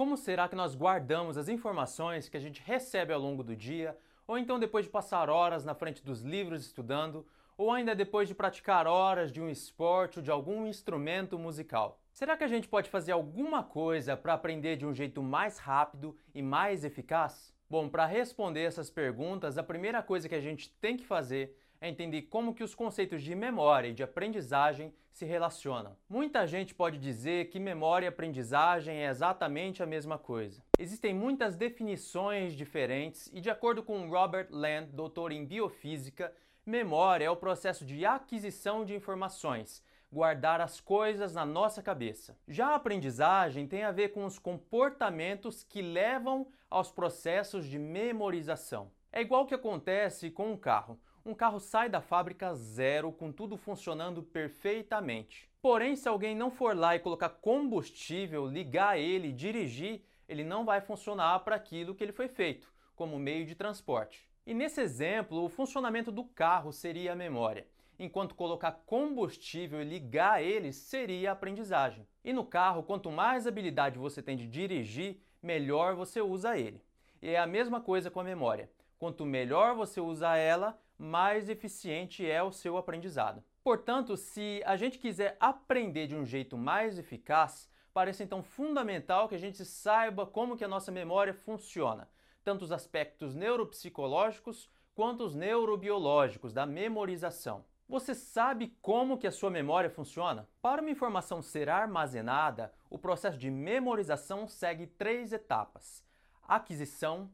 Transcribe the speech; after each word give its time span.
Como 0.00 0.16
será 0.16 0.48
que 0.48 0.56
nós 0.56 0.74
guardamos 0.74 1.36
as 1.36 1.50
informações 1.50 2.26
que 2.26 2.36
a 2.38 2.40
gente 2.40 2.62
recebe 2.64 3.12
ao 3.12 3.20
longo 3.20 3.44
do 3.44 3.54
dia, 3.54 3.94
ou 4.26 4.38
então 4.38 4.58
depois 4.58 4.86
de 4.86 4.90
passar 4.90 5.28
horas 5.28 5.62
na 5.62 5.74
frente 5.74 6.02
dos 6.02 6.22
livros 6.22 6.64
estudando, 6.64 7.26
ou 7.54 7.70
ainda 7.70 7.94
depois 7.94 8.26
de 8.26 8.34
praticar 8.34 8.86
horas 8.86 9.30
de 9.30 9.42
um 9.42 9.50
esporte 9.50 10.18
ou 10.18 10.22
de 10.22 10.30
algum 10.30 10.66
instrumento 10.66 11.38
musical? 11.38 12.00
Será 12.14 12.34
que 12.34 12.44
a 12.44 12.48
gente 12.48 12.66
pode 12.66 12.88
fazer 12.88 13.12
alguma 13.12 13.62
coisa 13.62 14.16
para 14.16 14.32
aprender 14.32 14.76
de 14.76 14.86
um 14.86 14.94
jeito 14.94 15.22
mais 15.22 15.58
rápido 15.58 16.16
e 16.34 16.40
mais 16.40 16.82
eficaz? 16.82 17.52
Bom, 17.68 17.86
para 17.86 18.06
responder 18.06 18.62
essas 18.62 18.88
perguntas, 18.88 19.58
a 19.58 19.62
primeira 19.62 20.02
coisa 20.02 20.30
que 20.30 20.34
a 20.34 20.40
gente 20.40 20.70
tem 20.80 20.96
que 20.96 21.04
fazer 21.04 21.54
é 21.80 21.88
entender 21.88 22.22
como 22.22 22.54
que 22.54 22.62
os 22.62 22.74
conceitos 22.74 23.22
de 23.22 23.34
memória 23.34 23.88
e 23.88 23.94
de 23.94 24.02
aprendizagem 24.02 24.92
se 25.10 25.24
relacionam. 25.24 25.96
Muita 26.08 26.46
gente 26.46 26.74
pode 26.74 26.98
dizer 26.98 27.48
que 27.48 27.58
memória 27.58 28.06
e 28.06 28.08
aprendizagem 28.08 28.98
é 28.98 29.08
exatamente 29.08 29.82
a 29.82 29.86
mesma 29.86 30.18
coisa. 30.18 30.62
Existem 30.78 31.14
muitas 31.14 31.56
definições 31.56 32.52
diferentes 32.54 33.30
e 33.32 33.40
de 33.40 33.50
acordo 33.50 33.82
com 33.82 34.08
Robert 34.08 34.48
Land, 34.50 34.92
doutor 34.92 35.32
em 35.32 35.44
biofísica, 35.44 36.32
memória 36.64 37.24
é 37.24 37.30
o 37.30 37.36
processo 37.36 37.84
de 37.84 38.04
aquisição 38.04 38.84
de 38.84 38.94
informações, 38.94 39.82
guardar 40.12 40.60
as 40.60 40.80
coisas 40.80 41.34
na 41.34 41.46
nossa 41.46 41.82
cabeça. 41.82 42.36
Já 42.46 42.68
a 42.68 42.74
aprendizagem 42.74 43.66
tem 43.66 43.84
a 43.84 43.92
ver 43.92 44.10
com 44.10 44.24
os 44.24 44.38
comportamentos 44.38 45.64
que 45.64 45.80
levam 45.80 46.46
aos 46.68 46.90
processos 46.90 47.66
de 47.66 47.78
memorização. 47.78 48.90
É 49.12 49.20
igual 49.20 49.46
que 49.46 49.54
acontece 49.54 50.30
com 50.30 50.52
um 50.52 50.56
carro. 50.56 51.00
Um 51.24 51.34
carro 51.34 51.60
sai 51.60 51.88
da 51.88 52.00
fábrica 52.00 52.54
zero 52.54 53.12
com 53.12 53.30
tudo 53.30 53.56
funcionando 53.56 54.22
perfeitamente. 54.22 55.48
Porém, 55.60 55.94
se 55.96 56.08
alguém 56.08 56.34
não 56.34 56.50
for 56.50 56.76
lá 56.76 56.96
e 56.96 57.00
colocar 57.00 57.28
combustível, 57.28 58.46
ligar 58.46 58.98
ele, 58.98 59.32
dirigir, 59.32 60.02
ele 60.28 60.44
não 60.44 60.64
vai 60.64 60.80
funcionar 60.80 61.40
para 61.40 61.56
aquilo 61.56 61.94
que 61.94 62.02
ele 62.02 62.12
foi 62.12 62.28
feito, 62.28 62.72
como 62.96 63.18
meio 63.18 63.44
de 63.44 63.54
transporte. 63.54 64.28
E 64.46 64.54
nesse 64.54 64.80
exemplo, 64.80 65.44
o 65.44 65.48
funcionamento 65.48 66.10
do 66.10 66.24
carro 66.24 66.72
seria 66.72 67.12
a 67.12 67.16
memória 67.16 67.66
enquanto 68.00 68.34
colocar 68.34 68.72
combustível 68.86 69.82
e 69.82 69.84
ligar 69.84 70.42
ele 70.42 70.72
seria 70.72 71.30
a 71.30 71.32
aprendizagem. 71.34 72.06
E 72.24 72.32
no 72.32 72.44
carro, 72.44 72.82
quanto 72.82 73.10
mais 73.10 73.46
habilidade 73.46 73.98
você 73.98 74.22
tem 74.22 74.36
de 74.36 74.48
dirigir, 74.48 75.20
melhor 75.42 75.94
você 75.94 76.20
usa 76.20 76.58
ele. 76.58 76.82
E 77.20 77.28
é 77.28 77.38
a 77.38 77.46
mesma 77.46 77.78
coisa 77.78 78.10
com 78.10 78.18
a 78.18 78.24
memória. 78.24 78.70
Quanto 78.98 79.26
melhor 79.26 79.74
você 79.74 80.00
usa 80.00 80.34
ela, 80.34 80.78
mais 81.00 81.48
eficiente 81.48 82.28
é 82.28 82.42
o 82.42 82.52
seu 82.52 82.76
aprendizado. 82.76 83.42
Portanto, 83.64 84.18
se 84.18 84.62
a 84.66 84.76
gente 84.76 84.98
quiser 84.98 85.34
aprender 85.40 86.06
de 86.06 86.14
um 86.14 86.26
jeito 86.26 86.58
mais 86.58 86.98
eficaz, 86.98 87.70
parece 87.92 88.22
então 88.22 88.42
fundamental 88.42 89.26
que 89.26 89.34
a 89.34 89.38
gente 89.38 89.64
saiba 89.64 90.26
como 90.26 90.58
que 90.58 90.64
a 90.64 90.68
nossa 90.68 90.92
memória 90.92 91.32
funciona, 91.32 92.06
tanto 92.44 92.62
os 92.62 92.70
aspectos 92.70 93.34
neuropsicológicos 93.34 94.68
quanto 94.94 95.24
os 95.24 95.34
neurobiológicos 95.34 96.52
da 96.52 96.66
memorização. 96.66 97.64
Você 97.88 98.14
sabe 98.14 98.76
como 98.82 99.16
que 99.16 99.26
a 99.26 99.32
sua 99.32 99.50
memória 99.50 99.88
funciona? 99.88 100.46
Para 100.60 100.82
uma 100.82 100.90
informação 100.90 101.40
ser 101.40 101.70
armazenada, 101.70 102.74
o 102.90 102.98
processo 102.98 103.38
de 103.38 103.50
memorização 103.50 104.46
segue 104.46 104.86
três 104.86 105.32
etapas: 105.32 106.04
aquisição, 106.46 107.32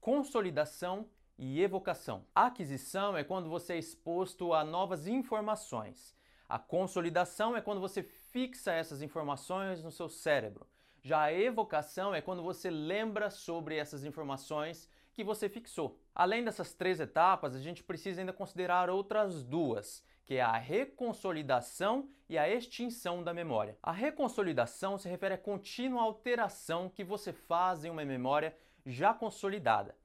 consolidação 0.00 1.08
e 1.38 1.62
evocação. 1.62 2.24
A 2.34 2.46
aquisição 2.46 3.16
é 3.16 3.24
quando 3.24 3.48
você 3.48 3.74
é 3.74 3.78
exposto 3.78 4.52
a 4.52 4.64
novas 4.64 5.06
informações. 5.06 6.14
A 6.48 6.58
consolidação 6.58 7.56
é 7.56 7.60
quando 7.60 7.80
você 7.80 8.02
fixa 8.02 8.72
essas 8.72 9.02
informações 9.02 9.82
no 9.82 9.90
seu 9.90 10.08
cérebro. 10.08 10.66
Já 11.02 11.22
a 11.22 11.32
evocação 11.32 12.14
é 12.14 12.20
quando 12.20 12.42
você 12.42 12.70
lembra 12.70 13.30
sobre 13.30 13.76
essas 13.76 14.04
informações 14.04 14.88
que 15.12 15.24
você 15.24 15.48
fixou. 15.48 15.96
Além 16.14 16.44
dessas 16.44 16.72
três 16.72 17.00
etapas, 17.00 17.54
a 17.54 17.60
gente 17.60 17.82
precisa 17.82 18.20
ainda 18.20 18.32
considerar 18.32 18.90
outras 18.90 19.42
duas, 19.42 20.04
que 20.24 20.34
é 20.34 20.42
a 20.42 20.56
reconsolidação 20.56 22.08
e 22.28 22.36
a 22.36 22.48
extinção 22.48 23.22
da 23.22 23.32
memória. 23.32 23.78
A 23.82 23.92
reconsolidação 23.92 24.98
se 24.98 25.08
refere 25.08 25.34
à 25.34 25.38
contínua 25.38 26.02
alteração 26.02 26.88
que 26.88 27.04
você 27.04 27.32
faz 27.32 27.84
em 27.84 27.90
uma 27.90 28.04
memória 28.04 28.56
já 28.84 29.14
consolidada. 29.14 29.96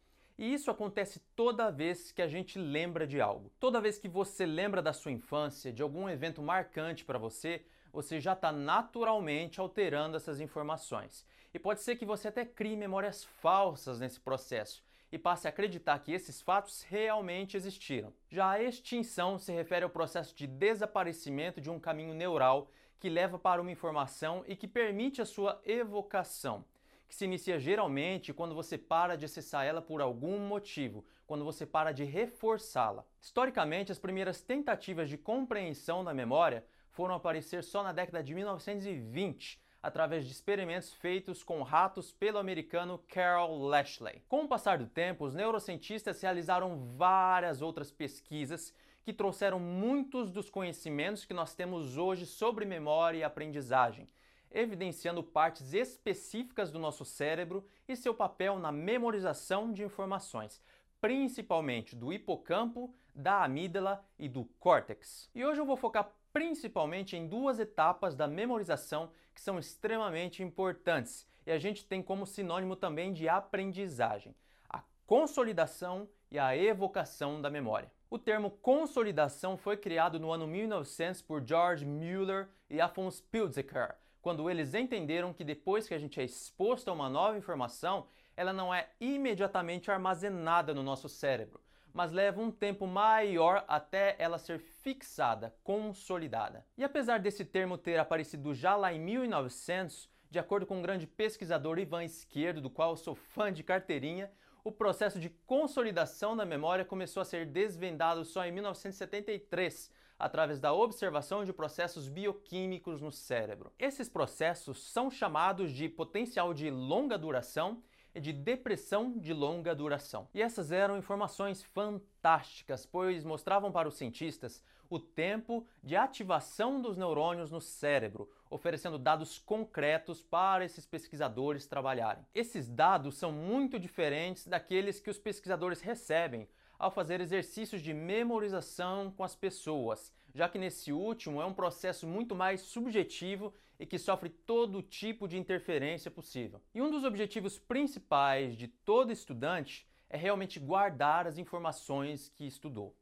E 0.41 0.55
isso 0.55 0.71
acontece 0.71 1.19
toda 1.35 1.69
vez 1.69 2.11
que 2.11 2.19
a 2.19 2.27
gente 2.27 2.57
lembra 2.57 3.05
de 3.05 3.21
algo. 3.21 3.51
Toda 3.59 3.79
vez 3.79 3.99
que 3.99 4.09
você 4.09 4.43
lembra 4.43 4.81
da 4.81 4.91
sua 4.91 5.11
infância, 5.11 5.71
de 5.71 5.83
algum 5.83 6.09
evento 6.09 6.41
marcante 6.41 7.05
para 7.05 7.19
você, 7.19 7.63
você 7.93 8.19
já 8.19 8.33
está 8.33 8.51
naturalmente 8.51 9.59
alterando 9.59 10.17
essas 10.17 10.39
informações. 10.39 11.23
E 11.53 11.59
pode 11.59 11.81
ser 11.81 11.95
que 11.95 12.07
você 12.07 12.29
até 12.29 12.43
crie 12.43 12.75
memórias 12.75 13.23
falsas 13.23 13.99
nesse 13.99 14.19
processo 14.19 14.83
e 15.11 15.17
passe 15.19 15.45
a 15.45 15.51
acreditar 15.51 15.99
que 15.99 16.11
esses 16.11 16.41
fatos 16.41 16.81
realmente 16.89 17.55
existiram. 17.55 18.11
Já 18.27 18.49
a 18.49 18.63
extinção 18.63 19.37
se 19.37 19.51
refere 19.51 19.83
ao 19.83 19.91
processo 19.91 20.35
de 20.35 20.47
desaparecimento 20.47 21.61
de 21.61 21.69
um 21.69 21.79
caminho 21.79 22.15
neural 22.15 22.67
que 22.99 23.09
leva 23.09 23.37
para 23.37 23.61
uma 23.61 23.71
informação 23.71 24.43
e 24.47 24.55
que 24.55 24.67
permite 24.67 25.21
a 25.21 25.25
sua 25.25 25.61
evocação, 25.63 26.65
que 27.11 27.15
se 27.17 27.25
inicia 27.25 27.59
geralmente 27.59 28.33
quando 28.33 28.55
você 28.55 28.77
para 28.77 29.17
de 29.17 29.25
acessar 29.25 29.65
ela 29.65 29.81
por 29.81 29.99
algum 29.99 30.39
motivo, 30.39 31.03
quando 31.27 31.43
você 31.43 31.65
para 31.65 31.91
de 31.91 32.05
reforçá-la. 32.05 33.05
Historicamente, 33.19 33.91
as 33.91 33.99
primeiras 33.99 34.39
tentativas 34.39 35.09
de 35.09 35.17
compreensão 35.17 36.05
da 36.05 36.13
memória 36.13 36.63
foram 36.89 37.13
aparecer 37.13 37.65
só 37.65 37.83
na 37.83 37.91
década 37.91 38.23
de 38.23 38.33
1920 38.33 39.59
através 39.83 40.25
de 40.25 40.31
experimentos 40.31 40.93
feitos 40.93 41.43
com 41.43 41.61
ratos 41.63 42.13
pelo 42.13 42.37
americano 42.37 43.03
Carol 43.09 43.61
Lashley. 43.61 44.23
Com 44.29 44.45
o 44.45 44.47
passar 44.47 44.77
do 44.77 44.87
tempo, 44.87 45.25
os 45.25 45.35
neurocientistas 45.35 46.21
realizaram 46.21 46.77
várias 46.95 47.61
outras 47.61 47.91
pesquisas 47.91 48.73
que 49.03 49.11
trouxeram 49.11 49.59
muitos 49.59 50.31
dos 50.31 50.49
conhecimentos 50.49 51.25
que 51.25 51.33
nós 51.33 51.53
temos 51.53 51.97
hoje 51.97 52.25
sobre 52.25 52.63
memória 52.63 53.17
e 53.17 53.23
aprendizagem, 53.23 54.07
evidenciando 54.51 55.23
partes 55.23 55.73
específicas 55.73 56.71
do 56.71 56.79
nosso 56.79 57.05
cérebro 57.05 57.65
e 57.87 57.95
seu 57.95 58.13
papel 58.13 58.59
na 58.59 58.71
memorização 58.71 59.71
de 59.71 59.83
informações, 59.83 60.61
principalmente 60.99 61.95
do 61.95 62.11
hipocampo, 62.11 62.93
da 63.15 63.43
amígdala 63.43 64.05
e 64.19 64.29
do 64.29 64.45
córtex. 64.59 65.29
E 65.33 65.45
hoje 65.45 65.59
eu 65.59 65.65
vou 65.65 65.77
focar 65.77 66.11
principalmente 66.31 67.15
em 67.15 67.27
duas 67.27 67.59
etapas 67.59 68.15
da 68.15 68.27
memorização 68.27 69.11
que 69.33 69.41
são 69.41 69.59
extremamente 69.59 70.43
importantes 70.43 71.27
e 71.45 71.51
a 71.51 71.57
gente 71.57 71.85
tem 71.85 72.01
como 72.01 72.25
sinônimo 72.25 72.75
também 72.75 73.13
de 73.13 73.27
aprendizagem: 73.27 74.35
a 74.69 74.83
consolidação 75.05 76.07
e 76.29 76.39
a 76.39 76.55
evocação 76.55 77.41
da 77.41 77.49
memória. 77.49 77.91
O 78.09 78.19
termo 78.19 78.51
consolidação 78.51 79.57
foi 79.57 79.77
criado 79.77 80.19
no 80.19 80.31
ano 80.31 80.45
1900 80.45 81.21
por 81.21 81.45
George 81.45 81.85
Mueller 81.85 82.49
e 82.69 82.81
Afonso 82.81 83.23
Pilzeker, 83.23 83.95
quando 84.21 84.49
eles 84.49 84.73
entenderam 84.73 85.33
que 85.33 85.43
depois 85.43 85.87
que 85.87 85.93
a 85.93 85.97
gente 85.97 86.19
é 86.19 86.23
exposto 86.23 86.89
a 86.89 86.93
uma 86.93 87.09
nova 87.09 87.37
informação, 87.37 88.07
ela 88.37 88.53
não 88.53 88.73
é 88.73 88.89
imediatamente 88.99 89.89
armazenada 89.89 90.73
no 90.73 90.83
nosso 90.83 91.09
cérebro, 91.09 91.59
mas 91.93 92.11
leva 92.11 92.41
um 92.41 92.51
tempo 92.51 92.87
maior 92.87 93.65
até 93.67 94.15
ela 94.19 94.37
ser 94.37 94.59
fixada, 94.59 95.53
consolidada. 95.63 96.65
E 96.77 96.83
apesar 96.83 97.19
desse 97.19 97.43
termo 97.43 97.77
ter 97.77 97.99
aparecido 97.99 98.53
já 98.53 98.75
lá 98.75 98.93
em 98.93 98.99
1900, 98.99 100.09
de 100.29 100.39
acordo 100.39 100.65
com 100.65 100.79
o 100.79 100.81
grande 100.81 101.05
pesquisador 101.05 101.77
Ivan 101.79 102.03
Esquerdo, 102.03 102.61
do 102.61 102.69
qual 102.69 102.95
sou 102.95 103.15
fã 103.15 103.51
de 103.51 103.63
carteirinha, 103.63 104.31
o 104.63 104.71
processo 104.71 105.19
de 105.19 105.29
consolidação 105.29 106.37
da 106.37 106.45
memória 106.45 106.85
começou 106.85 107.21
a 107.21 107.25
ser 107.25 107.45
desvendado 107.47 108.23
só 108.23 108.45
em 108.45 108.51
1973, 108.51 109.91
através 110.21 110.59
da 110.59 110.71
observação 110.71 111.43
de 111.43 111.51
processos 111.51 112.07
bioquímicos 112.07 113.01
no 113.01 113.11
cérebro. 113.11 113.73
Esses 113.79 114.07
processos 114.07 114.91
são 114.91 115.09
chamados 115.09 115.71
de 115.71 115.89
potencial 115.89 116.53
de 116.53 116.69
longa 116.69 117.17
duração 117.17 117.81
e 118.13 118.19
de 118.19 118.31
depressão 118.31 119.17
de 119.17 119.33
longa 119.33 119.73
duração. 119.73 120.27
E 120.33 120.41
essas 120.41 120.71
eram 120.71 120.97
informações 120.97 121.63
fantásticas, 121.63 122.85
pois 122.85 123.23
mostravam 123.23 123.71
para 123.71 123.87
os 123.87 123.95
cientistas 123.95 124.63
o 124.89 124.99
tempo 124.99 125.65
de 125.81 125.95
ativação 125.95 126.79
dos 126.81 126.97
neurônios 126.97 127.49
no 127.49 127.61
cérebro, 127.61 128.29
oferecendo 128.49 128.99
dados 128.99 129.39
concretos 129.39 130.21
para 130.21 130.65
esses 130.65 130.85
pesquisadores 130.85 131.65
trabalharem. 131.65 132.25
Esses 132.35 132.69
dados 132.69 133.15
são 133.15 133.31
muito 133.31 133.79
diferentes 133.79 134.45
daqueles 134.45 134.99
que 134.99 135.09
os 135.09 135.17
pesquisadores 135.17 135.81
recebem 135.81 136.47
ao 136.81 136.89
fazer 136.89 137.21
exercícios 137.21 137.79
de 137.79 137.93
memorização 137.93 139.11
com 139.11 139.23
as 139.23 139.35
pessoas, 139.35 140.11
já 140.33 140.49
que 140.49 140.57
nesse 140.57 140.91
último 140.91 141.39
é 141.39 141.45
um 141.45 141.53
processo 141.53 142.07
muito 142.07 142.33
mais 142.33 142.61
subjetivo 142.61 143.53
e 143.79 143.85
que 143.85 143.99
sofre 143.99 144.29
todo 144.29 144.81
tipo 144.81 145.27
de 145.27 145.37
interferência 145.37 146.09
possível. 146.09 146.59
E 146.73 146.81
um 146.81 146.89
dos 146.89 147.03
objetivos 147.03 147.59
principais 147.59 148.57
de 148.57 148.67
todo 148.67 149.11
estudante 149.11 149.87
é 150.09 150.17
realmente 150.17 150.59
guardar 150.59 151.27
as 151.27 151.37
informações 151.37 152.29
que 152.29 152.47
estudou. 152.47 152.95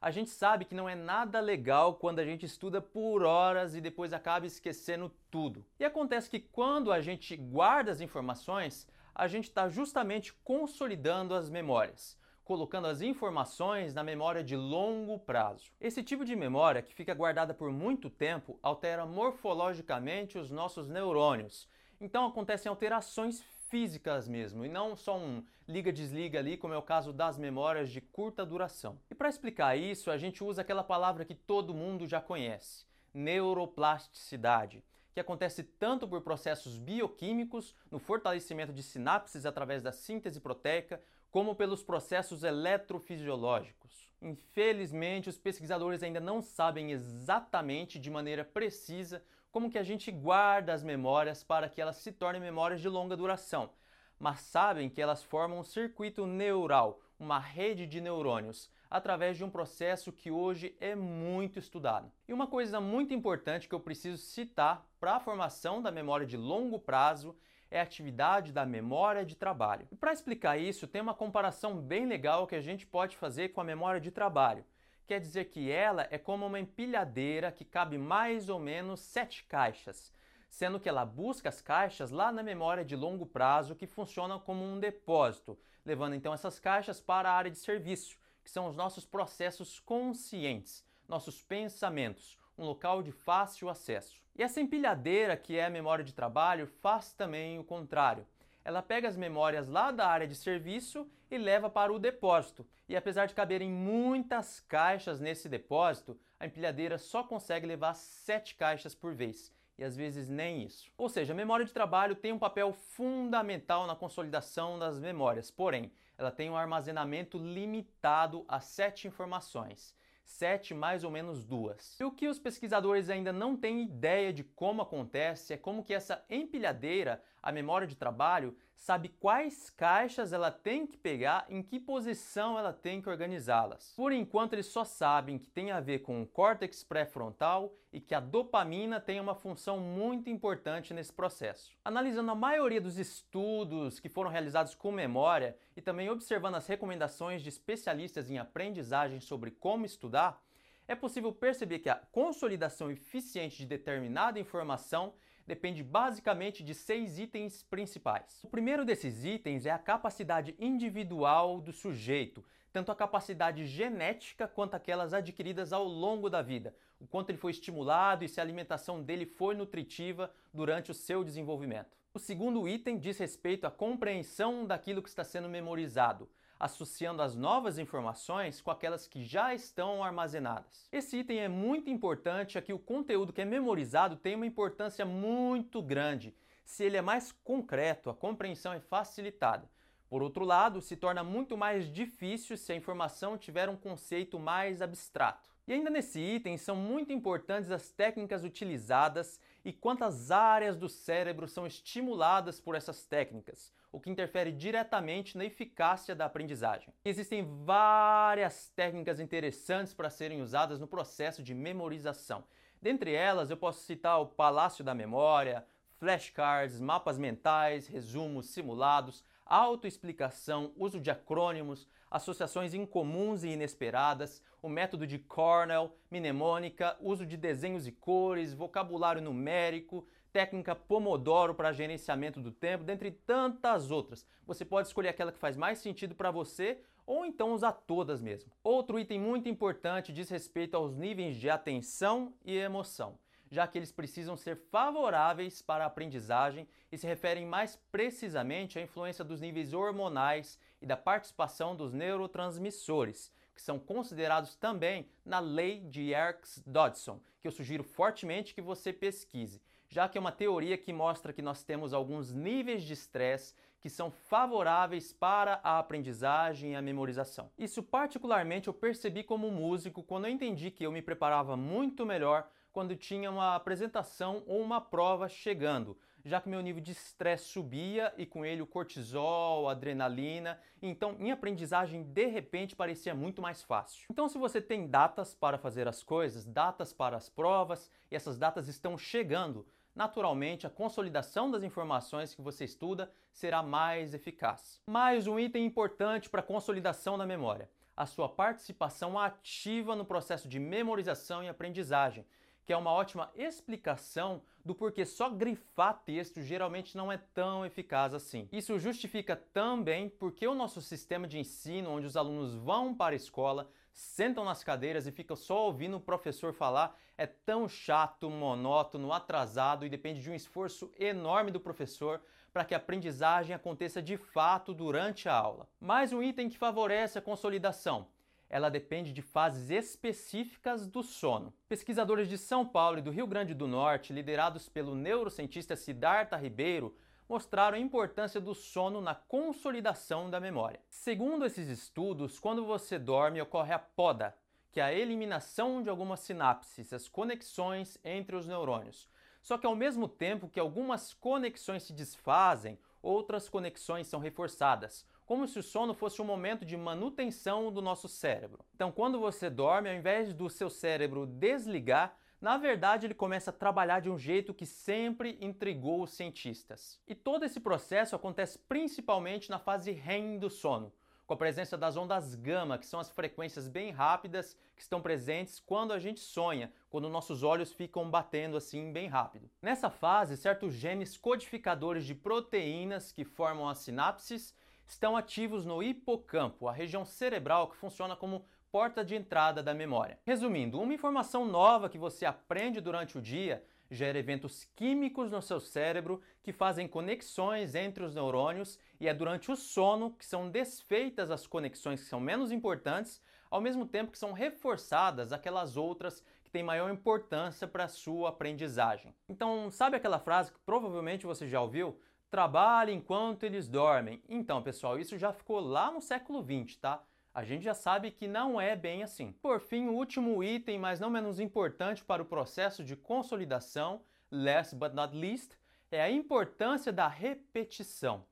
A 0.00 0.10
gente 0.10 0.30
sabe 0.30 0.64
que 0.64 0.74
não 0.74 0.88
é 0.88 0.94
nada 0.94 1.38
legal 1.38 1.96
quando 1.96 2.20
a 2.20 2.24
gente 2.24 2.46
estuda 2.46 2.80
por 2.80 3.22
horas 3.24 3.74
e 3.74 3.80
depois 3.82 4.14
acaba 4.14 4.46
esquecendo 4.46 5.12
tudo. 5.30 5.66
E 5.78 5.84
acontece 5.84 6.30
que 6.30 6.40
quando 6.40 6.90
a 6.90 7.02
gente 7.02 7.36
guarda 7.36 7.92
as 7.92 8.00
informações, 8.00 8.88
a 9.14 9.28
gente 9.28 9.48
está 9.48 9.68
justamente 9.68 10.32
consolidando 10.42 11.34
as 11.34 11.50
memórias 11.50 12.16
colocando 12.48 12.86
as 12.86 13.02
informações 13.02 13.92
na 13.92 14.02
memória 14.02 14.42
de 14.42 14.56
longo 14.56 15.18
prazo. 15.18 15.70
Esse 15.78 16.02
tipo 16.02 16.24
de 16.24 16.34
memória, 16.34 16.80
que 16.80 16.94
fica 16.94 17.12
guardada 17.12 17.52
por 17.52 17.70
muito 17.70 18.08
tempo, 18.08 18.58
altera 18.62 19.04
morfologicamente 19.04 20.38
os 20.38 20.50
nossos 20.50 20.88
neurônios. 20.88 21.68
Então 22.00 22.24
acontecem 22.24 22.70
alterações 22.70 23.44
físicas 23.68 24.26
mesmo, 24.26 24.64
e 24.64 24.68
não 24.70 24.96
só 24.96 25.18
um 25.18 25.44
liga-desliga 25.68 26.38
ali, 26.38 26.56
como 26.56 26.72
é 26.72 26.78
o 26.78 26.82
caso 26.82 27.12
das 27.12 27.36
memórias 27.36 27.90
de 27.90 28.00
curta 28.00 28.46
duração. 28.46 28.98
E 29.10 29.14
para 29.14 29.28
explicar 29.28 29.76
isso, 29.76 30.10
a 30.10 30.16
gente 30.16 30.42
usa 30.42 30.62
aquela 30.62 30.82
palavra 30.82 31.26
que 31.26 31.34
todo 31.34 31.74
mundo 31.74 32.06
já 32.06 32.18
conhece: 32.18 32.86
neuroplasticidade 33.12 34.82
que 35.18 35.20
acontece 35.20 35.64
tanto 35.64 36.06
por 36.06 36.20
processos 36.20 36.78
bioquímicos, 36.78 37.74
no 37.90 37.98
fortalecimento 37.98 38.72
de 38.72 38.84
sinapses 38.84 39.44
através 39.44 39.82
da 39.82 39.90
síntese 39.90 40.38
proteica, 40.38 41.02
como 41.30 41.54
pelos 41.54 41.82
processos 41.82 42.42
eletrofisiológicos. 42.42 44.12
Infelizmente, 44.20 45.28
os 45.28 45.38
pesquisadores 45.38 46.02
ainda 46.02 46.20
não 46.20 46.42
sabem 46.42 46.90
exatamente 46.90 47.98
de 47.98 48.10
maneira 48.10 48.44
precisa 48.44 49.22
como 49.50 49.70
que 49.70 49.78
a 49.78 49.82
gente 49.82 50.10
guarda 50.10 50.72
as 50.72 50.82
memórias 50.82 51.42
para 51.42 51.68
que 51.68 51.80
elas 51.80 51.96
se 51.96 52.12
tornem 52.12 52.40
memórias 52.40 52.80
de 52.80 52.88
longa 52.88 53.16
duração, 53.16 53.70
mas 54.18 54.40
sabem 54.40 54.88
que 54.88 55.00
elas 55.00 55.22
formam 55.22 55.60
um 55.60 55.64
circuito 55.64 56.26
neural, 56.26 57.00
uma 57.18 57.38
rede 57.38 57.86
de 57.86 58.00
neurônios, 58.00 58.70
através 58.90 59.36
de 59.36 59.44
um 59.44 59.50
processo 59.50 60.12
que 60.12 60.30
hoje 60.30 60.76
é 60.80 60.94
muito 60.94 61.58
estudado. 61.58 62.10
E 62.26 62.32
uma 62.32 62.46
coisa 62.46 62.80
muito 62.80 63.14
importante 63.14 63.68
que 63.68 63.74
eu 63.74 63.80
preciso 63.80 64.18
citar 64.18 64.86
para 64.98 65.16
a 65.16 65.20
formação 65.20 65.80
da 65.80 65.90
memória 65.90 66.26
de 66.26 66.36
longo 66.36 66.78
prazo 66.78 67.36
é 67.70 67.80
atividade 67.80 68.52
da 68.52 68.64
memória 68.64 69.24
de 69.24 69.36
trabalho. 69.36 69.86
E 69.90 69.96
para 69.96 70.12
explicar 70.12 70.58
isso, 70.58 70.86
tem 70.86 71.02
uma 71.02 71.14
comparação 71.14 71.76
bem 71.76 72.06
legal 72.06 72.46
que 72.46 72.54
a 72.54 72.60
gente 72.60 72.86
pode 72.86 73.16
fazer 73.16 73.50
com 73.50 73.60
a 73.60 73.64
memória 73.64 74.00
de 74.00 74.10
trabalho. 74.10 74.64
Quer 75.06 75.20
dizer 75.20 75.46
que 75.46 75.70
ela 75.70 76.06
é 76.10 76.18
como 76.18 76.46
uma 76.46 76.60
empilhadeira 76.60 77.50
que 77.50 77.64
cabe 77.64 77.96
mais 77.96 78.48
ou 78.48 78.58
menos 78.58 79.00
sete 79.00 79.44
caixas, 79.44 80.12
sendo 80.50 80.80
que 80.80 80.88
ela 80.88 81.04
busca 81.04 81.48
as 81.48 81.60
caixas 81.60 82.10
lá 82.10 82.32
na 82.32 82.42
memória 82.42 82.84
de 82.84 82.96
longo 82.96 83.26
prazo 83.26 83.74
que 83.74 83.86
funciona 83.86 84.38
como 84.38 84.64
um 84.64 84.78
depósito, 84.78 85.58
levando 85.84 86.14
então 86.14 86.32
essas 86.32 86.58
caixas 86.58 87.00
para 87.00 87.30
a 87.30 87.34
área 87.34 87.50
de 87.50 87.58
serviço, 87.58 88.18
que 88.44 88.50
são 88.50 88.66
os 88.66 88.76
nossos 88.76 89.04
processos 89.04 89.78
conscientes, 89.80 90.84
nossos 91.06 91.42
pensamentos, 91.42 92.38
um 92.58 92.64
local 92.64 93.02
de 93.02 93.12
fácil 93.12 93.68
acesso. 93.68 94.20
E 94.36 94.42
essa 94.42 94.60
empilhadeira, 94.60 95.36
que 95.36 95.56
é 95.56 95.64
a 95.64 95.70
memória 95.70 96.04
de 96.04 96.12
trabalho, 96.12 96.66
faz 96.66 97.12
também 97.12 97.58
o 97.58 97.64
contrário. 97.64 98.26
Ela 98.64 98.82
pega 98.82 99.08
as 99.08 99.16
memórias 99.16 99.68
lá 99.68 99.90
da 99.90 100.06
área 100.06 100.26
de 100.26 100.34
serviço 100.34 101.08
e 101.30 101.38
leva 101.38 101.70
para 101.70 101.92
o 101.92 101.98
depósito. 101.98 102.66
E 102.88 102.96
apesar 102.96 103.26
de 103.26 103.34
caberem 103.34 103.70
muitas 103.70 104.60
caixas 104.60 105.20
nesse 105.20 105.48
depósito, 105.48 106.18
a 106.38 106.46
empilhadeira 106.46 106.98
só 106.98 107.22
consegue 107.22 107.66
levar 107.66 107.94
sete 107.94 108.54
caixas 108.54 108.94
por 108.94 109.14
vez 109.14 109.52
e 109.78 109.84
às 109.84 109.96
vezes 109.96 110.28
nem 110.28 110.64
isso. 110.64 110.90
Ou 110.98 111.08
seja, 111.08 111.32
a 111.32 111.36
memória 111.36 111.64
de 111.64 111.72
trabalho 111.72 112.16
tem 112.16 112.32
um 112.32 112.38
papel 112.38 112.72
fundamental 112.72 113.86
na 113.86 113.94
consolidação 113.94 114.78
das 114.78 114.98
memórias, 114.98 115.50
porém, 115.50 115.92
ela 116.18 116.32
tem 116.32 116.50
um 116.50 116.56
armazenamento 116.56 117.38
limitado 117.38 118.44
a 118.48 118.58
sete 118.58 119.06
informações 119.06 119.96
sete 120.28 120.74
mais 120.74 121.04
ou 121.04 121.10
menos 121.10 121.42
duas. 121.42 121.98
E 121.98 122.04
o 122.04 122.12
que 122.12 122.28
os 122.28 122.38
pesquisadores 122.38 123.08
ainda 123.08 123.32
não 123.32 123.56
têm 123.56 123.82
ideia 123.82 124.30
de 124.30 124.44
como 124.44 124.82
acontece 124.82 125.54
é 125.54 125.56
como 125.56 125.82
que 125.82 125.94
essa 125.94 126.22
empilhadeira, 126.28 127.22
a 127.42 127.50
memória 127.50 127.86
de 127.86 127.96
trabalho, 127.96 128.54
sabe 128.78 129.08
quais 129.08 129.68
caixas 129.70 130.32
ela 130.32 130.52
tem 130.52 130.86
que 130.86 130.96
pegar, 130.96 131.44
em 131.48 131.62
que 131.62 131.80
posição 131.80 132.56
ela 132.56 132.72
tem 132.72 133.02
que 133.02 133.10
organizá-las. 133.10 133.92
Por 133.96 134.12
enquanto 134.12 134.52
eles 134.52 134.66
só 134.66 134.84
sabem 134.84 135.36
que 135.36 135.50
tem 135.50 135.72
a 135.72 135.80
ver 135.80 135.98
com 135.98 136.22
o 136.22 136.26
córtex 136.26 136.84
pré-frontal 136.84 137.74
e 137.92 138.00
que 138.00 138.14
a 138.14 138.20
dopamina 138.20 139.00
tem 139.00 139.18
uma 139.20 139.34
função 139.34 139.80
muito 139.80 140.30
importante 140.30 140.94
nesse 140.94 141.12
processo. 141.12 141.76
Analisando 141.84 142.30
a 142.30 142.36
maioria 142.36 142.80
dos 142.80 142.98
estudos 142.98 143.98
que 143.98 144.08
foram 144.08 144.30
realizados 144.30 144.74
com 144.74 144.92
memória 144.92 145.56
e 145.76 145.82
também 145.82 146.08
observando 146.08 146.54
as 146.54 146.66
recomendações 146.66 147.42
de 147.42 147.48
especialistas 147.48 148.30
em 148.30 148.38
aprendizagem 148.38 149.20
sobre 149.20 149.50
como 149.50 149.84
estudar, 149.84 150.40
é 150.86 150.94
possível 150.94 151.32
perceber 151.32 151.80
que 151.80 151.90
a 151.90 151.96
consolidação 151.96 152.90
eficiente 152.90 153.58
de 153.58 153.66
determinada 153.66 154.38
informação 154.38 155.12
depende 155.48 155.82
basicamente 155.82 156.62
de 156.62 156.74
seis 156.74 157.18
itens 157.18 157.62
principais. 157.62 158.44
O 158.44 158.48
primeiro 158.48 158.84
desses 158.84 159.24
itens 159.24 159.64
é 159.64 159.70
a 159.70 159.78
capacidade 159.78 160.54
individual 160.58 161.58
do 161.58 161.72
sujeito, 161.72 162.44
tanto 162.70 162.92
a 162.92 162.94
capacidade 162.94 163.64
genética 163.64 164.46
quanto 164.46 164.74
aquelas 164.74 165.14
adquiridas 165.14 165.72
ao 165.72 165.84
longo 165.84 166.28
da 166.28 166.42
vida, 166.42 166.76
o 167.00 167.06
quanto 167.06 167.30
ele 167.30 167.38
foi 167.38 167.50
estimulado 167.50 168.24
e 168.24 168.28
se 168.28 168.40
a 168.40 168.42
alimentação 168.42 169.02
dele 169.02 169.24
foi 169.24 169.54
nutritiva 169.54 170.30
durante 170.52 170.90
o 170.90 170.94
seu 170.94 171.24
desenvolvimento. 171.24 171.96
O 172.12 172.18
segundo 172.18 172.68
item 172.68 172.98
diz 172.98 173.16
respeito 173.16 173.66
à 173.66 173.70
compreensão 173.70 174.66
daquilo 174.66 175.02
que 175.02 175.08
está 175.08 175.24
sendo 175.24 175.48
memorizado, 175.48 176.28
associando 176.58 177.22
as 177.22 177.34
novas 177.34 177.78
informações 177.78 178.60
com 178.60 178.70
aquelas 178.70 179.06
que 179.06 179.24
já 179.24 179.54
estão 179.54 180.02
armazenadas. 180.02 180.88
Esse 180.90 181.18
item 181.18 181.38
é 181.40 181.48
muito 181.48 181.88
importante, 181.90 182.58
aqui 182.58 182.72
o 182.72 182.78
conteúdo 182.78 183.32
que 183.32 183.40
é 183.40 183.44
memorizado 183.44 184.16
tem 184.16 184.34
uma 184.34 184.46
importância 184.46 185.04
muito 185.04 185.80
grande. 185.82 186.34
Se 186.64 186.84
ele 186.84 186.96
é 186.96 187.02
mais 187.02 187.32
concreto, 187.32 188.10
a 188.10 188.14
compreensão 188.14 188.72
é 188.72 188.80
facilitada. 188.80 189.70
Por 190.08 190.22
outro 190.22 190.44
lado, 190.44 190.80
se 190.80 190.96
torna 190.96 191.22
muito 191.22 191.56
mais 191.56 191.92
difícil 191.92 192.56
se 192.56 192.72
a 192.72 192.76
informação 192.76 193.36
tiver 193.36 193.68
um 193.68 193.76
conceito 193.76 194.38
mais 194.38 194.80
abstrato. 194.80 195.48
E 195.68 195.72
ainda 195.74 195.90
nesse 195.90 196.18
item 196.18 196.56
são 196.56 196.74
muito 196.74 197.12
importantes 197.12 197.70
as 197.70 197.90
técnicas 197.90 198.42
utilizadas 198.42 199.38
e 199.62 199.70
quantas 199.70 200.30
áreas 200.30 200.78
do 200.78 200.88
cérebro 200.88 201.46
são 201.46 201.66
estimuladas 201.66 202.58
por 202.58 202.74
essas 202.74 203.04
técnicas, 203.04 203.70
o 203.92 204.00
que 204.00 204.08
interfere 204.08 204.50
diretamente 204.50 205.36
na 205.36 205.44
eficácia 205.44 206.14
da 206.14 206.24
aprendizagem. 206.24 206.94
Existem 207.04 207.44
várias 207.66 208.70
técnicas 208.70 209.20
interessantes 209.20 209.92
para 209.92 210.08
serem 210.08 210.40
usadas 210.40 210.80
no 210.80 210.88
processo 210.88 211.42
de 211.42 211.54
memorização. 211.54 212.44
Dentre 212.80 213.12
elas, 213.12 213.50
eu 213.50 213.56
posso 213.58 213.84
citar 213.84 214.22
o 214.22 214.26
Palácio 214.26 214.82
da 214.82 214.94
Memória, 214.94 215.66
flashcards, 215.98 216.80
mapas 216.80 217.18
mentais, 217.18 217.86
resumos 217.86 218.46
simulados, 218.46 219.22
autoexplicação, 219.44 220.72
uso 220.78 220.98
de 220.98 221.10
acrônimos, 221.10 221.86
associações 222.10 222.74
incomuns 222.74 223.44
e 223.44 223.48
inesperadas, 223.48 224.42
o 224.62 224.68
método 224.68 225.06
de 225.06 225.18
Cornell, 225.18 225.94
mnemônica, 226.10 226.96
uso 227.00 227.24
de 227.24 227.36
desenhos 227.36 227.86
e 227.86 227.92
cores, 227.92 228.54
vocabulário 228.54 229.22
numérico, 229.22 230.06
técnica 230.32 230.74
Pomodoro 230.74 231.54
para 231.54 231.72
gerenciamento 231.72 232.40
do 232.40 232.50
tempo, 232.50 232.84
dentre 232.84 233.10
tantas 233.10 233.90
outras. 233.90 234.26
Você 234.46 234.64
pode 234.64 234.88
escolher 234.88 235.08
aquela 235.08 235.32
que 235.32 235.38
faz 235.38 235.56
mais 235.56 235.78
sentido 235.78 236.14
para 236.14 236.30
você 236.30 236.80
ou 237.06 237.24
então 237.24 237.52
usar 237.52 237.72
todas 237.72 238.20
mesmo. 238.20 238.52
Outro 238.62 238.98
item 238.98 239.18
muito 239.18 239.48
importante 239.48 240.12
diz 240.12 240.28
respeito 240.28 240.76
aos 240.76 240.94
níveis 240.94 241.36
de 241.36 241.48
atenção 241.48 242.34
e 242.44 242.56
emoção 242.56 243.18
já 243.50 243.66
que 243.66 243.78
eles 243.78 243.92
precisam 243.92 244.36
ser 244.36 244.56
favoráveis 244.70 245.62
para 245.62 245.84
a 245.84 245.86
aprendizagem 245.86 246.68
e 246.90 246.98
se 246.98 247.06
referem 247.06 247.46
mais 247.46 247.76
precisamente 247.90 248.78
à 248.78 248.82
influência 248.82 249.24
dos 249.24 249.40
níveis 249.40 249.72
hormonais 249.72 250.58
e 250.80 250.86
da 250.86 250.96
participação 250.96 251.74
dos 251.74 251.92
neurotransmissores, 251.92 253.32
que 253.54 253.62
são 253.62 253.78
considerados 253.78 254.54
também 254.54 255.08
na 255.24 255.40
lei 255.40 255.80
de 255.80 256.12
Yerkes-Dodson, 256.12 257.20
que 257.40 257.48
eu 257.48 257.52
sugiro 257.52 257.82
fortemente 257.82 258.54
que 258.54 258.62
você 258.62 258.92
pesquise, 258.92 259.60
já 259.88 260.08
que 260.08 260.16
é 260.16 260.20
uma 260.20 260.30
teoria 260.30 260.78
que 260.78 260.92
mostra 260.92 261.32
que 261.32 261.42
nós 261.42 261.64
temos 261.64 261.92
alguns 261.92 262.32
níveis 262.32 262.82
de 262.82 262.92
estresse 262.92 263.54
que 263.80 263.88
são 263.88 264.10
favoráveis 264.10 265.12
para 265.12 265.60
a 265.62 265.78
aprendizagem 265.78 266.72
e 266.72 266.76
a 266.76 266.82
memorização. 266.82 267.50
Isso 267.56 267.82
particularmente 267.82 268.68
eu 268.68 268.74
percebi 268.74 269.22
como 269.22 269.50
músico 269.50 270.02
quando 270.02 270.26
eu 270.26 270.32
entendi 270.32 270.70
que 270.70 270.84
eu 270.84 270.92
me 270.92 271.02
preparava 271.02 271.56
muito 271.56 272.04
melhor 272.04 272.48
quando 272.72 272.94
tinha 272.94 273.30
uma 273.30 273.54
apresentação 273.54 274.42
ou 274.46 274.60
uma 274.60 274.80
prova 274.80 275.28
chegando, 275.28 275.96
já 276.24 276.40
que 276.40 276.48
meu 276.48 276.60
nível 276.60 276.82
de 276.82 276.92
estresse 276.92 277.44
subia 277.44 278.12
e 278.16 278.26
com 278.26 278.44
ele 278.44 278.62
o 278.62 278.66
cortisol, 278.66 279.68
a 279.68 279.72
adrenalina, 279.72 280.58
então 280.82 281.12
minha 281.18 281.34
aprendizagem 281.34 282.02
de 282.02 282.26
repente 282.26 282.76
parecia 282.76 283.14
muito 283.14 283.40
mais 283.40 283.62
fácil. 283.62 284.06
Então, 284.10 284.28
se 284.28 284.38
você 284.38 284.60
tem 284.60 284.86
datas 284.86 285.34
para 285.34 285.58
fazer 285.58 285.88
as 285.88 286.02
coisas, 286.02 286.44
datas 286.44 286.92
para 286.92 287.16
as 287.16 287.28
provas, 287.28 287.90
e 288.10 288.16
essas 288.16 288.38
datas 288.38 288.68
estão 288.68 288.96
chegando, 288.96 289.66
naturalmente 289.94 290.66
a 290.66 290.70
consolidação 290.70 291.50
das 291.50 291.62
informações 291.62 292.34
que 292.34 292.42
você 292.42 292.64
estuda 292.64 293.10
será 293.32 293.62
mais 293.62 294.14
eficaz. 294.14 294.80
Mais 294.86 295.26
um 295.26 295.38
item 295.38 295.64
importante 295.64 296.28
para 296.28 296.40
a 296.40 296.44
consolidação 296.44 297.16
da 297.16 297.26
memória 297.26 297.68
a 297.98 298.06
sua 298.06 298.28
participação 298.28 299.18
ativa 299.18 299.96
no 299.96 300.04
processo 300.04 300.48
de 300.48 300.60
memorização 300.60 301.42
e 301.42 301.48
aprendizagem, 301.48 302.24
que 302.68 302.72
é 302.74 302.76
uma 302.76 302.92
ótima 302.92 303.32
explicação 303.34 304.42
do 304.62 304.74
porquê 304.74 305.06
só 305.06 305.30
grifar 305.30 306.02
texto 306.04 306.42
geralmente 306.42 306.98
não 306.98 307.10
é 307.10 307.16
tão 307.16 307.64
eficaz 307.64 308.12
assim. 308.12 308.46
Isso 308.52 308.78
justifica 308.78 309.34
também 309.34 310.10
porque 310.10 310.46
o 310.46 310.54
nosso 310.54 310.82
sistema 310.82 311.26
de 311.26 311.38
ensino, 311.38 311.90
onde 311.90 312.06
os 312.06 312.14
alunos 312.14 312.54
vão 312.54 312.94
para 312.94 313.14
a 313.14 313.16
escola, 313.16 313.70
sentam 313.90 314.44
nas 314.44 314.62
cadeiras 314.62 315.06
e 315.06 315.10
ficam 315.10 315.34
só 315.34 315.64
ouvindo 315.64 315.96
o 315.96 316.00
professor 316.00 316.52
falar, 316.52 316.94
é 317.16 317.26
tão 317.26 317.66
chato, 317.66 318.28
monótono, 318.28 319.14
atrasado 319.14 319.86
e 319.86 319.88
depende 319.88 320.20
de 320.20 320.30
um 320.30 320.34
esforço 320.34 320.92
enorme 320.98 321.50
do 321.50 321.58
professor 321.58 322.20
para 322.52 322.66
que 322.66 322.74
a 322.74 322.76
aprendizagem 322.76 323.56
aconteça 323.56 324.02
de 324.02 324.18
fato 324.18 324.74
durante 324.74 325.26
a 325.26 325.34
aula. 325.34 325.66
Mais 325.80 326.12
um 326.12 326.22
item 326.22 326.50
que 326.50 326.58
favorece 326.58 327.18
a 327.18 327.22
consolidação 327.22 328.08
ela 328.50 328.70
depende 328.70 329.12
de 329.12 329.20
fases 329.20 329.70
específicas 329.70 330.86
do 330.86 331.02
sono. 331.02 331.52
Pesquisadores 331.68 332.28
de 332.28 332.38
São 332.38 332.66
Paulo 332.66 332.98
e 332.98 333.02
do 333.02 333.10
Rio 333.10 333.26
Grande 333.26 333.54
do 333.54 333.66
Norte, 333.66 334.12
liderados 334.12 334.68
pelo 334.68 334.94
neurocientista 334.94 335.76
Siddhartha 335.76 336.36
Ribeiro, 336.36 336.96
mostraram 337.28 337.76
a 337.76 337.80
importância 337.80 338.40
do 338.40 338.54
sono 338.54 339.00
na 339.02 339.14
consolidação 339.14 340.30
da 340.30 340.40
memória. 340.40 340.80
Segundo 340.88 341.44
esses 341.44 341.68
estudos, 341.68 342.40
quando 342.40 342.64
você 342.64 342.98
dorme, 342.98 343.40
ocorre 343.40 343.74
a 343.74 343.78
poda, 343.78 344.34
que 344.72 344.80
é 344.80 344.84
a 344.84 344.92
eliminação 344.92 345.82
de 345.82 345.90
algumas 345.90 346.20
sinapses, 346.20 346.92
as 346.92 347.06
conexões 347.06 347.98
entre 348.02 348.34
os 348.34 348.46
neurônios. 348.46 349.08
Só 349.42 349.58
que 349.58 349.66
ao 349.66 349.76
mesmo 349.76 350.08
tempo 350.08 350.48
que 350.48 350.58
algumas 350.58 351.12
conexões 351.12 351.82
se 351.82 351.92
desfazem, 351.92 352.78
outras 353.02 353.48
conexões 353.48 354.06
são 354.06 354.20
reforçadas, 354.20 355.06
como 355.28 355.46
se 355.46 355.58
o 355.58 355.62
sono 355.62 355.92
fosse 355.92 356.22
um 356.22 356.24
momento 356.24 356.64
de 356.64 356.74
manutenção 356.74 357.70
do 357.70 357.82
nosso 357.82 358.08
cérebro. 358.08 358.64
Então, 358.74 358.90
quando 358.90 359.20
você 359.20 359.50
dorme, 359.50 359.90
ao 359.90 359.94
invés 359.94 360.32
do 360.32 360.48
seu 360.48 360.70
cérebro 360.70 361.26
desligar, 361.26 362.16
na 362.40 362.56
verdade 362.56 363.06
ele 363.06 363.12
começa 363.12 363.50
a 363.50 363.52
trabalhar 363.52 364.00
de 364.00 364.08
um 364.08 364.18
jeito 364.18 364.54
que 364.54 364.64
sempre 364.64 365.36
intrigou 365.38 366.02
os 366.02 366.12
cientistas. 366.12 366.98
E 367.06 367.14
todo 367.14 367.44
esse 367.44 367.60
processo 367.60 368.16
acontece 368.16 368.58
principalmente 368.60 369.50
na 369.50 369.58
fase 369.58 369.92
REM 369.92 370.38
do 370.38 370.48
sono, 370.48 370.90
com 371.26 371.34
a 371.34 371.36
presença 371.36 371.76
das 371.76 371.94
ondas 371.94 372.34
gama, 372.34 372.78
que 372.78 372.86
são 372.86 372.98
as 372.98 373.10
frequências 373.10 373.68
bem 373.68 373.90
rápidas 373.90 374.56
que 374.74 374.80
estão 374.80 375.02
presentes 375.02 375.60
quando 375.60 375.92
a 375.92 375.98
gente 375.98 376.20
sonha, 376.20 376.72
quando 376.88 377.06
nossos 377.10 377.42
olhos 377.42 377.70
ficam 377.70 378.08
batendo 378.08 378.56
assim 378.56 378.94
bem 378.94 379.08
rápido. 379.08 379.50
Nessa 379.60 379.90
fase, 379.90 380.38
certos 380.38 380.72
genes 380.72 381.18
codificadores 381.18 382.06
de 382.06 382.14
proteínas 382.14 383.12
que 383.12 383.26
formam 383.26 383.68
as 383.68 383.80
sinapses 383.80 384.56
estão 384.88 385.16
ativos 385.16 385.64
no 385.66 385.82
hipocampo, 385.82 386.66
a 386.66 386.72
região 386.72 387.04
cerebral 387.04 387.68
que 387.68 387.76
funciona 387.76 388.16
como 388.16 388.44
porta 388.72 389.04
de 389.04 389.14
entrada 389.14 389.62
da 389.62 389.74
memória. 389.74 390.18
Resumindo, 390.24 390.80
uma 390.80 390.94
informação 390.94 391.44
nova 391.44 391.88
que 391.88 391.98
você 391.98 392.24
aprende 392.24 392.80
durante 392.80 393.16
o 393.16 393.22
dia 393.22 393.62
gera 393.90 394.18
eventos 394.18 394.64
químicos 394.76 395.30
no 395.30 395.40
seu 395.40 395.60
cérebro 395.60 396.20
que 396.42 396.52
fazem 396.52 396.86
conexões 396.86 397.74
entre 397.74 398.04
os 398.04 398.14
neurônios 398.14 398.78
e 399.00 399.08
é 399.08 399.14
durante 399.14 399.50
o 399.50 399.56
sono 399.56 400.12
que 400.12 400.26
são 400.26 400.50
desfeitas 400.50 401.30
as 401.30 401.46
conexões 401.46 402.02
que 402.02 402.08
são 402.08 402.20
menos 402.20 402.52
importantes, 402.52 403.22
ao 403.50 403.60
mesmo 403.60 403.86
tempo 403.86 404.12
que 404.12 404.18
são 404.18 404.32
reforçadas 404.32 405.32
aquelas 405.32 405.76
outras 405.76 406.22
que 406.44 406.50
têm 406.50 406.62
maior 406.62 406.90
importância 406.90 407.66
para 407.66 407.84
a 407.84 407.88
sua 407.88 408.30
aprendizagem. 408.30 409.14
Então, 409.28 409.70
sabe 409.70 409.96
aquela 409.96 410.18
frase 410.18 410.52
que 410.52 410.58
provavelmente 410.60 411.26
você 411.26 411.46
já 411.46 411.60
ouviu? 411.60 411.98
Trabalha 412.30 412.92
enquanto 412.92 413.44
eles 413.44 413.68
dormem. 413.68 414.22
Então, 414.28 414.62
pessoal, 414.62 414.98
isso 414.98 415.16
já 415.16 415.32
ficou 415.32 415.60
lá 415.60 415.90
no 415.90 416.00
século 416.00 416.42
XX, 416.42 416.76
tá? 416.76 417.02
A 417.32 417.44
gente 417.44 417.62
já 417.64 417.74
sabe 417.74 418.10
que 418.10 418.26
não 418.26 418.60
é 418.60 418.74
bem 418.74 419.02
assim. 419.02 419.32
Por 419.40 419.60
fim, 419.60 419.86
o 419.86 419.94
último 419.94 420.42
item, 420.42 420.78
mas 420.78 420.98
não 420.98 421.10
menos 421.10 421.38
importante 421.38 422.04
para 422.04 422.22
o 422.22 422.26
processo 422.26 422.82
de 422.82 422.96
consolidação, 422.96 424.02
last 424.30 424.74
but 424.74 424.92
not 424.92 425.16
least, 425.16 425.52
é 425.90 426.02
a 426.02 426.10
importância 426.10 426.92
da 426.92 427.08
repetição. 427.08 428.24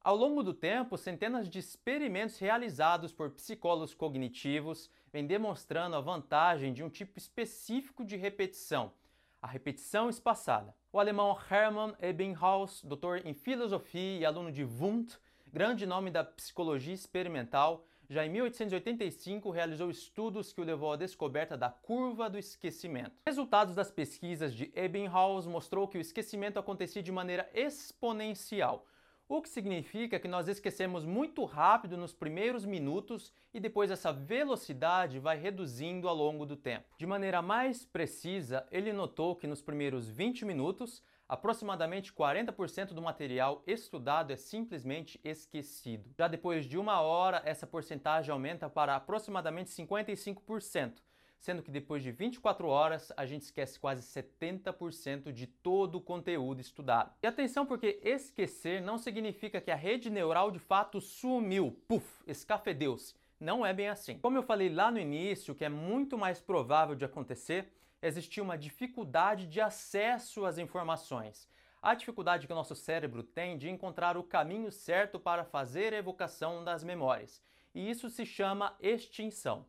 Ao 0.00 0.16
longo 0.16 0.42
do 0.42 0.54
tempo, 0.54 0.96
centenas 0.96 1.48
de 1.48 1.58
experimentos 1.58 2.38
realizados 2.38 3.12
por 3.12 3.30
psicólogos 3.30 3.92
cognitivos 3.92 4.90
vêm 5.12 5.26
demonstrando 5.26 5.96
a 5.96 6.00
vantagem 6.00 6.72
de 6.72 6.82
um 6.82 6.88
tipo 6.88 7.18
específico 7.18 8.04
de 8.04 8.16
repetição, 8.16 8.92
a 9.40 9.46
repetição 9.46 10.08
espaçada. 10.08 10.74
O 10.92 10.98
alemão 10.98 11.36
Hermann 11.50 11.94
Ebbinghaus, 12.00 12.82
doutor 12.82 13.24
em 13.24 13.34
filosofia 13.34 14.18
e 14.18 14.24
aluno 14.24 14.50
de 14.50 14.64
Wundt, 14.64 15.18
grande 15.52 15.86
nome 15.86 16.10
da 16.10 16.24
psicologia 16.24 16.94
experimental, 16.94 17.84
já 18.10 18.24
em 18.24 18.30
1885 18.30 19.50
realizou 19.50 19.90
estudos 19.90 20.52
que 20.52 20.60
o 20.60 20.64
levou 20.64 20.92
à 20.92 20.96
descoberta 20.96 21.58
da 21.58 21.68
curva 21.68 22.30
do 22.30 22.38
esquecimento. 22.38 23.12
Resultados 23.26 23.74
das 23.74 23.90
pesquisas 23.90 24.54
de 24.54 24.72
Ebbinghaus 24.74 25.46
mostrou 25.46 25.86
que 25.86 25.98
o 25.98 26.00
esquecimento 26.00 26.58
acontecia 26.58 27.02
de 27.02 27.12
maneira 27.12 27.48
exponencial, 27.52 28.86
o 29.28 29.42
que 29.42 29.48
significa 29.48 30.18
que 30.18 30.26
nós 30.26 30.48
esquecemos 30.48 31.04
muito 31.04 31.44
rápido 31.44 31.98
nos 31.98 32.14
primeiros 32.14 32.64
minutos 32.64 33.30
e 33.52 33.60
depois 33.60 33.90
essa 33.90 34.10
velocidade 34.10 35.18
vai 35.18 35.36
reduzindo 35.36 36.08
ao 36.08 36.16
longo 36.16 36.46
do 36.46 36.56
tempo. 36.56 36.96
De 36.96 37.06
maneira 37.06 37.42
mais 37.42 37.84
precisa, 37.84 38.66
ele 38.70 38.90
notou 38.90 39.36
que 39.36 39.46
nos 39.46 39.60
primeiros 39.60 40.08
20 40.08 40.46
minutos, 40.46 41.02
aproximadamente 41.28 42.10
40% 42.10 42.94
do 42.94 43.02
material 43.02 43.62
estudado 43.66 44.32
é 44.32 44.36
simplesmente 44.36 45.20
esquecido. 45.22 46.10
Já 46.16 46.26
depois 46.26 46.64
de 46.64 46.78
uma 46.78 47.02
hora, 47.02 47.42
essa 47.44 47.66
porcentagem 47.66 48.32
aumenta 48.32 48.70
para 48.70 48.96
aproximadamente 48.96 49.70
55% 49.70 51.02
sendo 51.38 51.62
que 51.62 51.70
depois 51.70 52.02
de 52.02 52.10
24 52.10 52.66
horas 52.68 53.12
a 53.16 53.24
gente 53.24 53.42
esquece 53.42 53.78
quase 53.78 54.02
70% 54.02 55.32
de 55.32 55.46
todo 55.46 55.96
o 55.96 56.00
conteúdo 56.00 56.60
estudado. 56.60 57.12
E 57.22 57.26
atenção 57.26 57.64
porque 57.64 58.00
esquecer 58.02 58.82
não 58.82 58.98
significa 58.98 59.60
que 59.60 59.70
a 59.70 59.76
rede 59.76 60.10
neural 60.10 60.50
de 60.50 60.58
fato 60.58 61.00
sumiu, 61.00 61.80
puf, 61.86 62.06
escafedeu-se. 62.26 63.14
Não 63.40 63.64
é 63.64 63.72
bem 63.72 63.88
assim. 63.88 64.18
Como 64.18 64.36
eu 64.36 64.42
falei 64.42 64.68
lá 64.68 64.90
no 64.90 64.98
início, 64.98 65.54
que 65.54 65.64
é 65.64 65.68
muito 65.68 66.18
mais 66.18 66.40
provável 66.40 66.96
de 66.96 67.04
acontecer, 67.04 67.72
existia 68.02 68.42
uma 68.42 68.58
dificuldade 68.58 69.46
de 69.46 69.60
acesso 69.60 70.44
às 70.44 70.58
informações. 70.58 71.48
A 71.80 71.94
dificuldade 71.94 72.48
que 72.48 72.52
o 72.52 72.56
nosso 72.56 72.74
cérebro 72.74 73.22
tem 73.22 73.56
de 73.56 73.70
encontrar 73.70 74.16
o 74.16 74.24
caminho 74.24 74.72
certo 74.72 75.20
para 75.20 75.44
fazer 75.44 75.94
a 75.94 75.98
evocação 75.98 76.64
das 76.64 76.82
memórias. 76.82 77.40
E 77.72 77.88
isso 77.88 78.10
se 78.10 78.26
chama 78.26 78.76
extinção. 78.80 79.64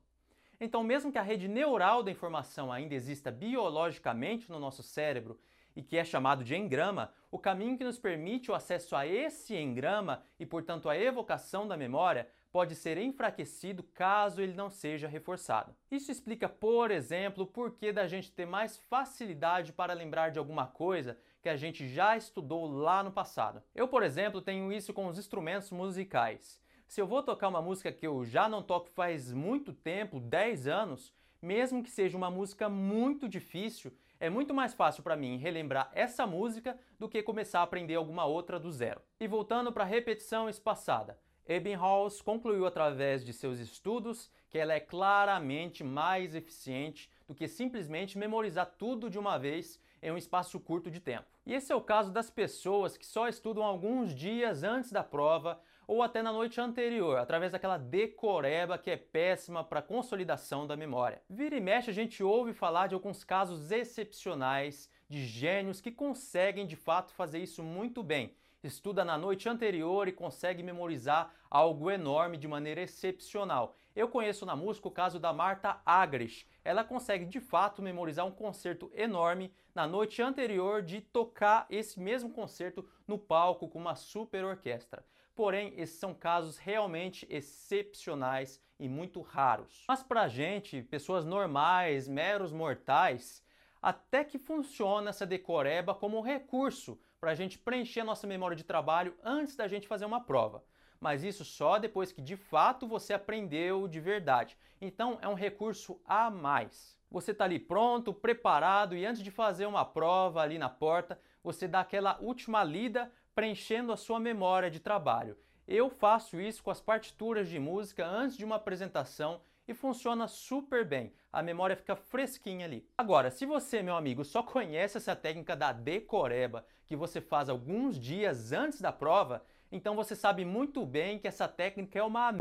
Então, 0.59 0.83
mesmo 0.83 1.11
que 1.11 1.17
a 1.17 1.21
rede 1.21 1.47
neural 1.47 2.03
da 2.03 2.11
informação 2.11 2.71
ainda 2.71 2.93
exista 2.93 3.31
biologicamente 3.31 4.49
no 4.49 4.59
nosso 4.59 4.83
cérebro 4.83 5.39
e 5.75 5.81
que 5.81 5.97
é 5.97 6.03
chamado 6.03 6.43
de 6.43 6.55
engrama, 6.55 7.13
o 7.31 7.39
caminho 7.39 7.77
que 7.77 7.83
nos 7.83 7.97
permite 7.97 8.51
o 8.51 8.55
acesso 8.55 8.95
a 8.95 9.07
esse 9.07 9.55
engrama 9.55 10.21
e, 10.37 10.45
portanto, 10.45 10.89
a 10.89 10.97
evocação 10.97 11.65
da 11.65 11.77
memória 11.77 12.27
pode 12.51 12.75
ser 12.75 12.97
enfraquecido 12.97 13.83
caso 13.83 14.41
ele 14.41 14.53
não 14.53 14.69
seja 14.69 15.07
reforçado. 15.07 15.73
Isso 15.89 16.11
explica, 16.11 16.49
por 16.49 16.91
exemplo, 16.91 17.43
o 17.43 17.47
porquê 17.47 17.93
da 17.93 18.07
gente 18.07 18.31
ter 18.31 18.45
mais 18.45 18.77
facilidade 18.89 19.71
para 19.71 19.93
lembrar 19.93 20.29
de 20.31 20.39
alguma 20.39 20.65
coisa 20.67 21.17
que 21.41 21.47
a 21.47 21.55
gente 21.55 21.87
já 21.87 22.17
estudou 22.17 22.67
lá 22.67 23.03
no 23.03 23.11
passado. 23.11 23.61
Eu, 23.73 23.87
por 23.87 24.03
exemplo, 24.03 24.41
tenho 24.41 24.73
isso 24.73 24.93
com 24.93 25.07
os 25.07 25.17
instrumentos 25.17 25.71
musicais. 25.71 26.59
Se 26.89 26.99
eu 26.99 27.05
vou 27.05 27.21
tocar 27.21 27.49
uma 27.49 27.61
música 27.61 27.91
que 27.91 28.07
eu 28.07 28.25
já 28.25 28.49
não 28.49 28.63
toco 28.63 28.89
faz 28.89 29.31
muito 29.31 29.71
tempo, 29.71 30.19
10 30.19 30.67
anos, 30.67 31.13
mesmo 31.39 31.83
que 31.83 31.89
seja 31.91 32.17
uma 32.17 32.31
música 32.31 32.67
muito 32.67 33.29
difícil, 33.29 33.93
é 34.19 34.27
muito 34.27 34.55
mais 34.55 34.73
fácil 34.73 35.03
para 35.03 35.15
mim 35.15 35.37
relembrar 35.37 35.91
essa 35.93 36.25
música 36.25 36.75
do 36.97 37.07
que 37.07 37.21
começar 37.21 37.59
a 37.59 37.63
aprender 37.63 37.93
alguma 37.93 38.25
outra 38.25 38.59
do 38.59 38.71
zero. 38.71 39.03
E 39.19 39.27
voltando 39.27 39.71
para 39.71 39.83
a 39.83 39.87
repetição 39.87 40.49
espaçada, 40.49 41.19
Ebbinghaus 41.47 42.23
concluiu 42.23 42.65
através 42.65 43.23
de 43.23 43.33
seus 43.33 43.59
estudos 43.59 44.31
que 44.49 44.57
ela 44.57 44.73
é 44.73 44.79
claramente 44.79 45.83
mais 45.83 46.33
eficiente 46.33 47.07
do 47.27 47.35
que 47.35 47.47
simplesmente 47.47 48.17
memorizar 48.17 48.65
tudo 48.79 49.11
de 49.11 49.19
uma 49.19 49.37
vez 49.37 49.79
em 50.01 50.11
um 50.11 50.17
espaço 50.17 50.59
curto 50.59 50.89
de 50.89 50.99
tempo. 50.99 51.27
E 51.45 51.53
esse 51.53 51.71
é 51.71 51.75
o 51.75 51.81
caso 51.81 52.11
das 52.11 52.31
pessoas 52.31 52.97
que 52.97 53.05
só 53.05 53.27
estudam 53.27 53.63
alguns 53.63 54.15
dias 54.15 54.63
antes 54.63 54.91
da 54.91 55.03
prova 55.03 55.61
ou 55.89 56.03
até 56.03 56.21
na 56.21 56.31
noite 56.31 56.61
anterior, 56.61 57.17
através 57.17 57.51
daquela 57.51 57.75
decoreba 57.75 58.77
que 58.77 58.91
é 58.91 58.95
péssima 58.95 59.63
para 59.63 59.81
consolidação 59.81 60.67
da 60.67 60.77
memória. 60.77 61.19
Vira 61.27 61.57
e 61.57 61.59
mexe 61.59 61.89
a 61.89 61.93
gente 61.93 62.21
ouve 62.21 62.53
falar 62.53 62.85
de 62.85 62.93
alguns 62.93 63.23
casos 63.23 63.71
excepcionais 63.71 64.87
de 65.09 65.25
gênios 65.25 65.81
que 65.81 65.91
conseguem 65.91 66.67
de 66.67 66.75
fato 66.75 67.11
fazer 67.13 67.39
isso 67.39 67.63
muito 67.63 68.03
bem 68.03 68.35
estuda 68.61 69.05
na 69.05 69.17
noite 69.17 69.47
anterior 69.47 70.07
e 70.07 70.11
consegue 70.11 70.61
memorizar 70.61 71.33
algo 71.49 71.89
enorme 71.89 72.37
de 72.37 72.47
maneira 72.47 72.81
excepcional. 72.81 73.75
Eu 73.95 74.09
conheço 74.09 74.45
na 74.45 74.55
música 74.55 74.87
o 74.87 74.91
caso 74.91 75.17
da 75.17 75.31
Marta 75.31 75.81
Agres. 75.85 76.45
Ela 76.63 76.83
consegue 76.83 77.25
de 77.25 77.39
fato 77.39 77.81
memorizar 77.81 78.25
um 78.25 78.31
concerto 78.31 78.91
enorme 78.93 79.51
na 79.73 79.87
noite 79.87 80.21
anterior 80.21 80.81
de 80.81 80.99
tocar 80.99 81.65
esse 81.69 81.99
mesmo 81.99 82.31
concerto 82.31 82.85
no 83.07 83.17
palco 83.17 83.69
com 83.69 83.79
uma 83.79 83.95
super 83.95 84.43
orquestra. 84.43 85.03
Porém, 85.39 85.73
esses 85.77 85.97
são 85.97 86.13
casos 86.13 86.57
realmente 86.57 87.25
excepcionais 87.29 88.61
e 88.77 88.89
muito 88.89 89.21
raros. 89.21 89.85
Mas 89.87 90.03
para 90.03 90.27
gente, 90.27 90.81
pessoas 90.81 91.23
normais, 91.23 92.09
meros 92.09 92.51
mortais, 92.51 93.41
até 93.81 94.25
que 94.25 94.37
funciona 94.37 95.11
essa 95.11 95.25
decoreba 95.25 95.95
como 95.95 96.19
recurso 96.19 96.99
para 97.21 97.31
a 97.31 97.35
gente 97.35 97.57
preencher 97.57 98.01
a 98.01 98.03
nossa 98.03 98.27
memória 98.27 98.53
de 98.57 98.65
trabalho 98.65 99.15
antes 99.23 99.55
da 99.55 99.65
gente 99.65 99.87
fazer 99.87 100.03
uma 100.03 100.19
prova. 100.19 100.61
Mas 100.99 101.23
isso 101.23 101.45
só 101.45 101.79
depois 101.79 102.11
que 102.11 102.21
de 102.21 102.35
fato 102.35 102.85
você 102.85 103.13
aprendeu 103.13 103.87
de 103.87 104.01
verdade. 104.01 104.57
Então 104.81 105.19
é 105.21 105.27
um 105.29 105.35
recurso 105.35 106.01
a 106.03 106.29
mais. 106.29 106.99
Você 107.09 107.31
está 107.31 107.45
ali 107.45 107.59
pronto, 107.59 108.13
preparado 108.13 108.93
e 108.93 109.05
antes 109.05 109.23
de 109.23 109.31
fazer 109.31 109.67
uma 109.67 109.85
prova 109.85 110.41
ali 110.41 110.57
na 110.57 110.67
porta, 110.67 111.17
você 111.41 111.65
dá 111.65 111.79
aquela 111.79 112.19
última 112.19 112.61
lida 112.61 113.09
preenchendo 113.39 113.93
a 113.93 113.95
sua 113.95 114.19
memória 114.19 114.69
de 114.69 114.81
trabalho. 114.81 115.37
Eu 115.65 115.89
faço 115.89 116.41
isso 116.41 116.61
com 116.61 116.71
as 116.71 116.81
partituras 116.81 117.47
de 117.47 117.57
música 117.57 118.05
antes 118.05 118.35
de 118.35 118.43
uma 118.43 118.57
apresentação 118.57 119.39
e 119.65 119.73
funciona 119.73 120.27
super 120.27 120.83
bem. 120.83 121.13
A 121.31 121.41
memória 121.41 121.77
fica 121.77 121.95
fresquinha 121.95 122.65
ali. 122.65 122.85
Agora, 122.97 123.31
se 123.31 123.45
você, 123.45 123.81
meu 123.81 123.95
amigo, 123.95 124.25
só 124.25 124.43
conhece 124.43 124.97
essa 124.97 125.15
técnica 125.15 125.55
da 125.55 125.71
decoreba 125.71 126.65
que 126.85 126.97
você 126.97 127.21
faz 127.21 127.47
alguns 127.47 127.97
dias 127.97 128.51
antes 128.51 128.81
da 128.81 128.91
prova, 128.91 129.41
então 129.71 129.95
você 129.95 130.17
sabe 130.17 130.43
muito 130.43 130.85
bem 130.85 131.17
que 131.17 131.27
essa 131.27 131.47
técnica 131.47 131.97
é 131.97 132.03
uma 132.03 132.35